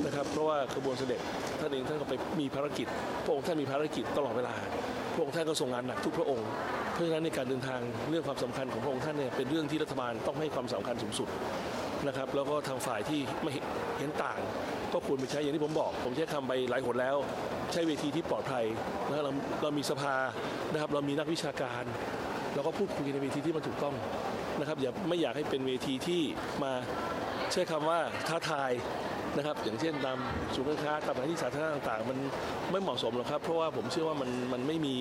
[0.07, 1.21] นะครับเพราะว่าขบวนเสด็จ
[1.61, 2.87] ท่านเองท่านก็ไปมีภารกิจ
[3.25, 4.55] พระองค์ท่านมีภารกิจตลอดเวลา
[5.15, 6.49] พระองค์ท่านก็ทรงงานหนักทุกพระองค์
[6.93, 7.81] เพราะฉะนั้นในการเดินทาง
[8.11, 11.29] เรื่องความสำคัญของพระองค์ท่านเนี่ยเป็นเรื่องที่รัฐบาลต้องให้ความสำคัญสูงสุด
[12.07, 14.39] นะครับแล้วก็ทางฝ่ายที่ไม่เห็นต่าง
[14.95, 17.17] ก็ควรไปใช้อย่างที่ผมบอก ผมใช้คำไปหลายหนแล้ว
[17.73, 18.65] ใช้เวทีที่ปลอดภัย
[19.09, 19.31] นะเรา
[19.63, 20.15] เรามีสภา
[20.73, 21.83] นะครับ เรามีนักวิชาการ
[22.55, 23.95] เราก็พูดคุยในเวทีที่มันถูกต้อง
[24.61, 26.23] นะครับ อย่าไม่อยากให้เป็นเวทีที่
[26.63, 26.73] มา
[27.53, 28.73] ใช้คำว่าท้าทาย
[29.37, 30.19] นะครับ อย่างเช่นตาม
[30.55, 32.19] ศูนย์การค้าตามสถานที่สาธารณะต่างๆ มัน
[32.71, 34.95] ไม่เหมาะสมหรอกครับ เพราะว่าผมเชื่อว่ามันมันไม่มี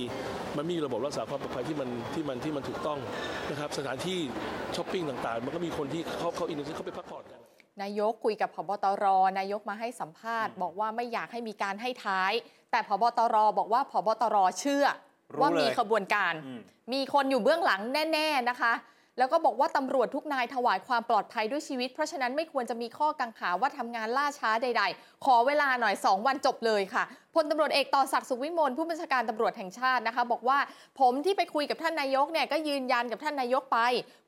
[0.58, 3.00] มันไม่มีระบบรักษาความปลอดภัยที่มันที่มันที่มันถูกต้อง
[3.50, 4.20] นะครับ สถานที่
[4.76, 7.43] ช้อปปิ้งต่างๆ มันก็มีคนที่เขาเขาอินเทอร์เน็ตเขาไปพักผ่อนกัน
[7.82, 9.06] นายกคุยกับพบตร
[9.40, 12.32] นายกมาให้สัมภาษณ์ บอกว่าไม่อยากให้มีการให้ท้าย
[12.72, 14.86] แต่พบตรบอกว่าพบตรเชื่อ
[15.34, 16.62] รู้ว่ามีเลยขบวนการอืม
[16.94, 17.82] มีคนอยู่เบื้องหลัง
[18.14, 18.74] แน่ ๆ นะคะ
[19.18, 27.04] แล้วก็บอกว่าตำรวจทุกนายถวายความปลอดภัยด้วยชีวิต เพราะฉะนั้นไม่ควรจะมีข้อกังขาว่าทำงานล่าช้าใด ๆ ขอเวลาหน่อย 2 วันจบเลยค่ะ
[27.36, 30.60] พลตำรวจเอกต่อศักดิ์สุขวิมลผู้บัญชาการตำรวจแห่งชาตินะคะ บอกว่า
[31.00, 33.80] ผมที่ไปคุยกับท่านนายกเนี่ยก็ยืนยันกับท่านนายกไป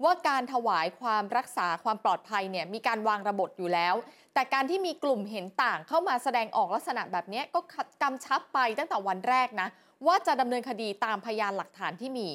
[0.03, 3.95] ว่าการถวายความรักษาความปลอดภัยเนี่ยมีการวางระบบอยู่แล้ว
[4.33, 7.59] แต่การที่มีกลุ่มเห็นต่างเข้ามาแสดงออกลักษณะแบบนี้ก็
[8.01, 9.67] กำชับไปตั้งแต่วันแรกนะ
[10.07, 12.27] ว่าจะดำเนินคดีตามพยานหลักฐานที่มี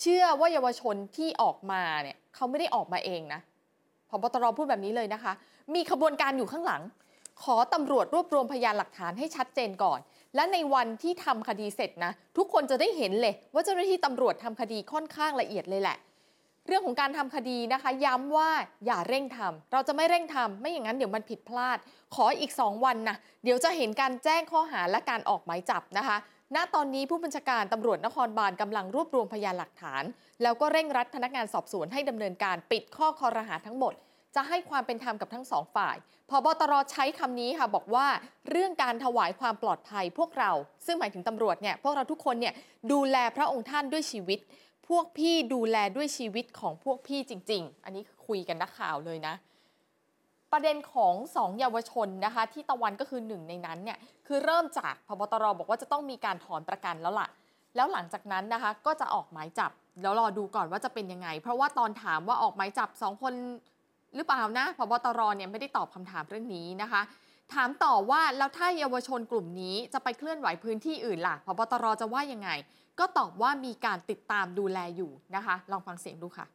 [0.00, 3.40] เชื่อว่าเยาวชนที่ออกมาเนี่ยเขาไม่ได้ออกมาเองนะ
[4.10, 5.32] พบตรพูดแบบนี้เลยนะคะ
[5.74, 6.82] มีขบวนการอยู่ข้างหลัง
[7.42, 10.00] ขอตำรวจรวบรวมพยานหลักฐานให้ชัดเจนก่อน
[10.34, 15.96] และในวันที่ทำคดีเสร็จนะ ทุกคนจะได้เห็นเลย ว่าเจ้าหน้าที่ตำรวจทำคดีค่อนข้างละเอียดเลยแหละ
[16.66, 18.50] เรื่องของการทำคดีนะคะ ย้ำว่า
[18.86, 21.78] อย่าเร่งทำเราจะไม่เร่งทำไม่อย่างนั้นเดี๋ยวมันผิดพลาด
[22.14, 26.16] ขออีก 2 วันนะเดี๋ยวจะเห็นการแจ้งข้อหาและการออกหมายจับนะคะ
[26.56, 30.02] ณตอนนี้ผู้บัญชาการตำรวจนครบาลกำลังรวบรวมพยานหลักฐาน
[30.42, 33.92] แล้วก็เร่งรัดพนักงานสอบสวนให้ดำเนินการปิดข้อคอรหาทั้งหมด
[34.34, 35.96] จะให้ความเป็นธรรมกับทั้งสองฝ่าย
[36.30, 38.06] พบตรใช้คำนี้ค่ะบอกว่า
[38.50, 40.50] เรื่องการถวายความปลอดภัยพวกเรา
[40.86, 42.54] ซึ่งหมายถึงตำรวจเนี่ยพวกเราทุกคนเนี่ย
[42.92, 44.38] ดูแลพระองค์ท่านด้วยชีวิต
[44.88, 49.34] พวกพี่ดูแลด้วยชีวิตของพวกพี่จริง ๆ อันนี้คุยกันนักข่าวเลยนะ
[50.52, 57.28] ประเด็นของสองเยาวชนนะคะ ที่ตะวันก็คือหนึ่งในนั้นเนี่ยคือเริ่มจากพบตรบอกว่าจะต้องมีการถอนประกันแล้วล่ะ
[57.76, 59.70] แล้วหลังจากนั้นนะคะก็จะออกหมายจับ
[60.02, 63.34] แล้วรอดูก่อนว่าจะเป็นยังไง เพราะว่าตอนถามว่าออกหมายจับสองคน
[64.16, 67.02] หรือเปล่านะพบตรเนี่ยไม่ได้ตอบคำถามเรื่องนี้นะคะ
[67.54, 72.50] ถามต่อว่าแล้วถ้าเยาวชนกลุ่มนี้จะไปเคลื่อนไหวพื้นที่อื่นล่ะพบตรจะว่ายังไง
[72.98, 76.46] ก็ตอบว่ามีการติดตามดูแลอยู่นะคะ ลองฟังเสียงดูค่ะ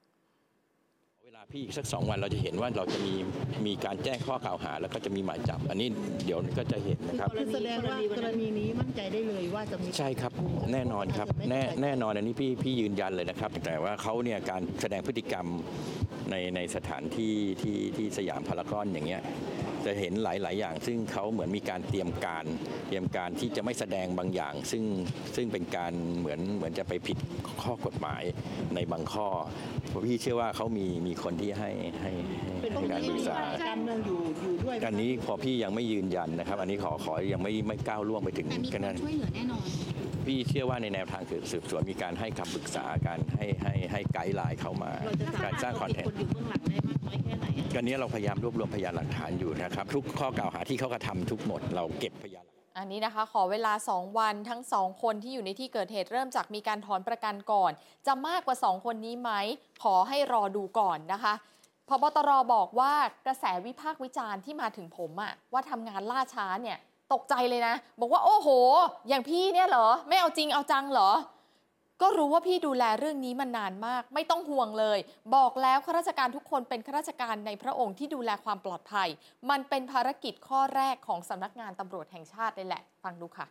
[1.37, 3.13] ลาพี่อีกสักสองวันเราจะเห็นว่าเราจะมี
[3.65, 5.87] มีการแจ้งข้อกล่าวหา แล้วก็จะมีหมายจับ อันนี้
[6.25, 10.31] เดี๋ยวก็จะเห็นนะครับคือแสดงว่ากรณีนี้มั่นใจได้เลยว่าจะมีใช่ครับ
[10.73, 15.45] แน่นอนครับแน่แน่นอนอันนี้พี่พี่ยืนยันเลยนะครับ แต่ว่าเขาเนี่ยการแสดงพฤติกรรม
[16.31, 19.21] ในในสถานที่ที่ที่สยามพารากอนอย่างเงี้ย
[19.85, 22.45] จะเห็นหลาย ๆ อย่าง ซึ่งเขาเหมือนมีการเตรียมการ
[22.87, 24.83] เตรียมการที่จะไม่แสดงบางอย่าง ซึ่ง
[25.35, 27.17] ซึ่งเป็นการเหมือนเหมือนจะไปผิด
[27.63, 28.23] ข้อกฎหมาย
[28.75, 29.27] ในบางข้อ
[29.89, 31.69] เพราะพี่เชื่อว่าเขามีมีคนที่ให้
[32.01, 32.11] ให้
[32.43, 33.37] ให้เป็นพวให้กการนี้ปรึกมีษา
[33.69, 39.65] การเมืองอยู่อยู่ด้วยอันนี้พอพี่ยังไม่ยืนยันนะครับ อันนี้ขอขอยังไม่ไม่ก้าวล่วงไปถึงแต่มีคขนาดนช่วยเหลือแน่นอน
[40.27, 57.71] พี่เชื่อว่าในแนวทางสืบสวนมีการให้คำปรึกษาการให้ให้ให้ไกด์ไลน์เข้ามาเราจะการสร้างคอนเทนคนต์อยู่เบื้องหลังได้มากน้อยแค่ไหนอะกันนี้เราพยายามรวบรวมพยานหลักฐานอยู่นะครับ ทุกข้อกล่าวหาที่เขากระทำทุกหมด เราเก็บพยานหลักฐานอันนี้นะคะขอเวลา 2 วันทั้ง 2 คนที่อยู่ในที่เกิดเหตุเริ่มจากมีการถอนประกันก่อน
[58.07, 59.31] จะมากกว่า 2 คนนี้ไหม
[59.83, 61.33] ขอให้รอดูก่อนนะคะ
[61.89, 62.93] พบตรบอกว่า
[63.25, 66.77] กระแสวิพากษ์วิจารณ์ที่มาถึงผมอะว่าทำงานล่าช้าเนี่ย
[67.13, 68.49] ตกใจเลยนะ บอกว่าโอ้โห
[69.07, 71.11] อย่างพี่เนี่ยเหรอ ไม่เอาจริงเอาจังเหรอ
[72.01, 74.99] ก็รู้ว่าพี่ดูแลเรื่องนี้มานานมาก ไม่ต้องห่วงเลย
[75.35, 79.07] บอกแล้วข้าราชการทุกคนเป็นข้าราชการในพระองค์ที่ดูแลความปลอดภัย
[79.49, 83.47] มันเป็นภารกิจข้อแรกของสำนักงานตำรวจแห่งชาติเลยแหละ ฟังดูค่ะ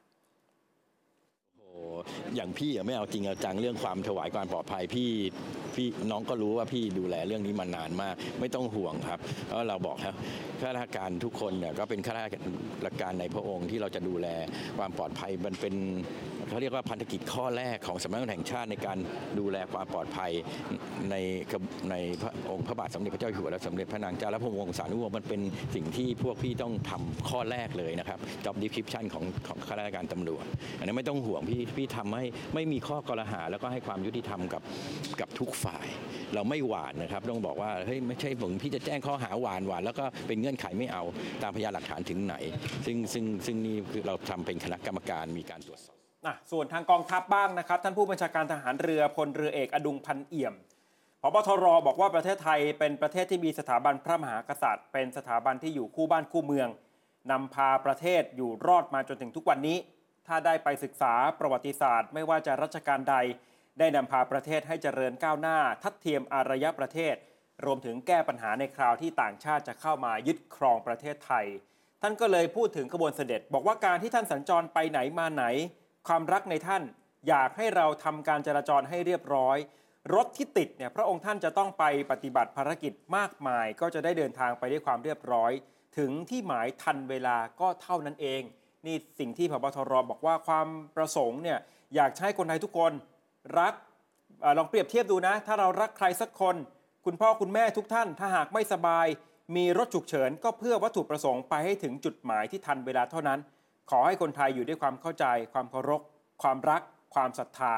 [2.37, 5.11] อย่างพี่ไม่เอาจริงเอาจังเรื่องความถวายความปลอดภัยพี่
[5.75, 10.15] พี่น้องก็รู้ว่าพี่ดูแลเรื่องนี้มานานมาก ไม่ต้องห่วงครับเพราะเราบอกแล้ว
[10.61, 12.29] ข้าราชการทุกคนเนี่ยก็เป็นข้าราช
[13.01, 14.27] การในพระองค์ที่เราจะดูแล
[14.79, 15.75] ความปลอดภัยมันเป็น
[16.49, 18.99] เขาเรียกว่าพันธกิจข้อแรกของสำนักงานแห่งชาติในการ
[19.39, 20.31] ดูแลความปลอดภัย
[21.11, 21.17] ใน
[21.91, 25.41] ในพระองค์พระบาทสมเด็จพระเจ้าอยู่หัวและสมเด็จพระนางเจ้าและพระบรมวงศานุวงศ์มันเป็น
[25.75, 30.45] สิ่งที่พวกพี่ต้องทำข้อแรกเลยนะครับ job description ของของข้าราชการตำรวจ
[30.79, 34.63] อันนี้ไม่ต้องห่วงพี่พี่ทำให้ไม่มีข้อกล่าวหา แล้วก็ให้ความยุติธรรมกับ
[35.21, 35.87] กับทุกฝ่าย
[36.35, 41.03] เราไม่หวานนะครับ ต้องบอกว่าเฮ้ยไม่ใช่ผมพี่จะแจ้งข้อหาหวานหวานแล้วก็เป็นเงื่อนไขไม่เอา
[41.43, 42.35] ตามพยานหลักฐานถึงไหน
[42.87, 45.97] ซึ่งซึ่งซึ่งนี่คือเราทำเป็นคณะกรรมการมีการตรวจสอบ
[46.27, 50.55] อะส่วนทางกองทัพบ้างนะครับ ท่านผู้บัญชาการทหารเรือพลเรือเอกอดุงพันเอี่ยม
[51.23, 56.69] พบทรบอกว่าประเทศไทยเป็นประเทศที่มีสถาบันพระมหากษัตริย์ เป็นสถาบันที่อยู่คู่บ้านคู่เมือง
[57.31, 59.77] นำพาประเทศอยู่รอดมาจนถึงทุกวันนี้
[60.27, 63.17] ถ้าได้ไปศึกษาประวัติศาสตร์ ไม่ว่าจะรัชกาลใด
[63.79, 67.17] ได้นำพาประเทศให้เจริญก้าวหน้า ทัดเทียมอารยประเทศ
[67.65, 71.47] รวมถึงแก้ปัญหาในคราวที่ต่างชาติจะเข้ามายึดครองประเทศไทย
[72.03, 75.45] ท่านก็เลยพูดถึงขบวนเสด็จ บอกว่าการที่ท่านสัญจรไปไหนมาไหน
[76.09, 76.83] ความรักในท่าน
[77.29, 79.59] อยากให้เราทำการจราจรให้เรียบร้อย
[80.15, 85.53] รถที่ติดเนี่ยพระองค์ท่านจะต้องไปปฏิบัติภารกิจมากมาย ก็จะได้เดินทางไปด้วยความเรียบร้อย
[85.99, 88.43] ถึงที่หมายทันเวลาก็เท่านั้นเอง
[88.87, 90.67] นี่สิ่งที่พบทรบอกว่าความ
[90.97, 91.59] ประสงค์เนี่ย
[91.95, 92.93] อยากให้คนไทยทุกคน
[93.59, 93.75] รัก
[94.45, 96.57] อลองเปรียบเทียบดูนะ ถ้าเรารักใครสักคน
[97.05, 99.07] คุณพ่อคุณแม่ทุกท่าน ถ้าหากไม่สบาย
[99.57, 103.39] มีรถฉุกเฉิน ก็เพื่อวัตถุประสงค์ไปให้ถึงจุดหมายที่ทันเวลาเท่านั้น
[103.91, 106.01] ขอให้คนไทยอยู่ด้วยความเข้าใจ ความเคารพ
[106.43, 106.83] ความรัก
[107.15, 107.75] ความศรัทธา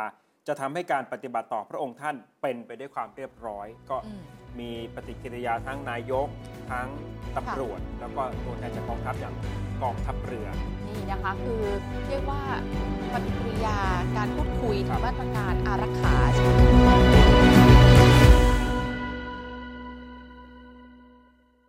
[0.47, 3.97] จะทำให้การปฏิบัติต่อพระองค์ท่านเป็นไปด้วยความเรียบร้อยก็
[4.61, 6.29] มมีปฏิกิริยาทั้งนายก
[6.71, 6.89] ทั้ง
[7.37, 9.35] ตำรวจ แล้วก็ตัวแทนจากกองทัพอย่าง
[9.83, 10.49] กองทัพเรือ
[10.87, 11.63] นี่นะคะคือ
[12.09, 12.43] เรียกว่า
[13.13, 13.79] ปฏิกิริยา
[14.17, 16.17] การพูดคุยถึงมาตรการอารักขา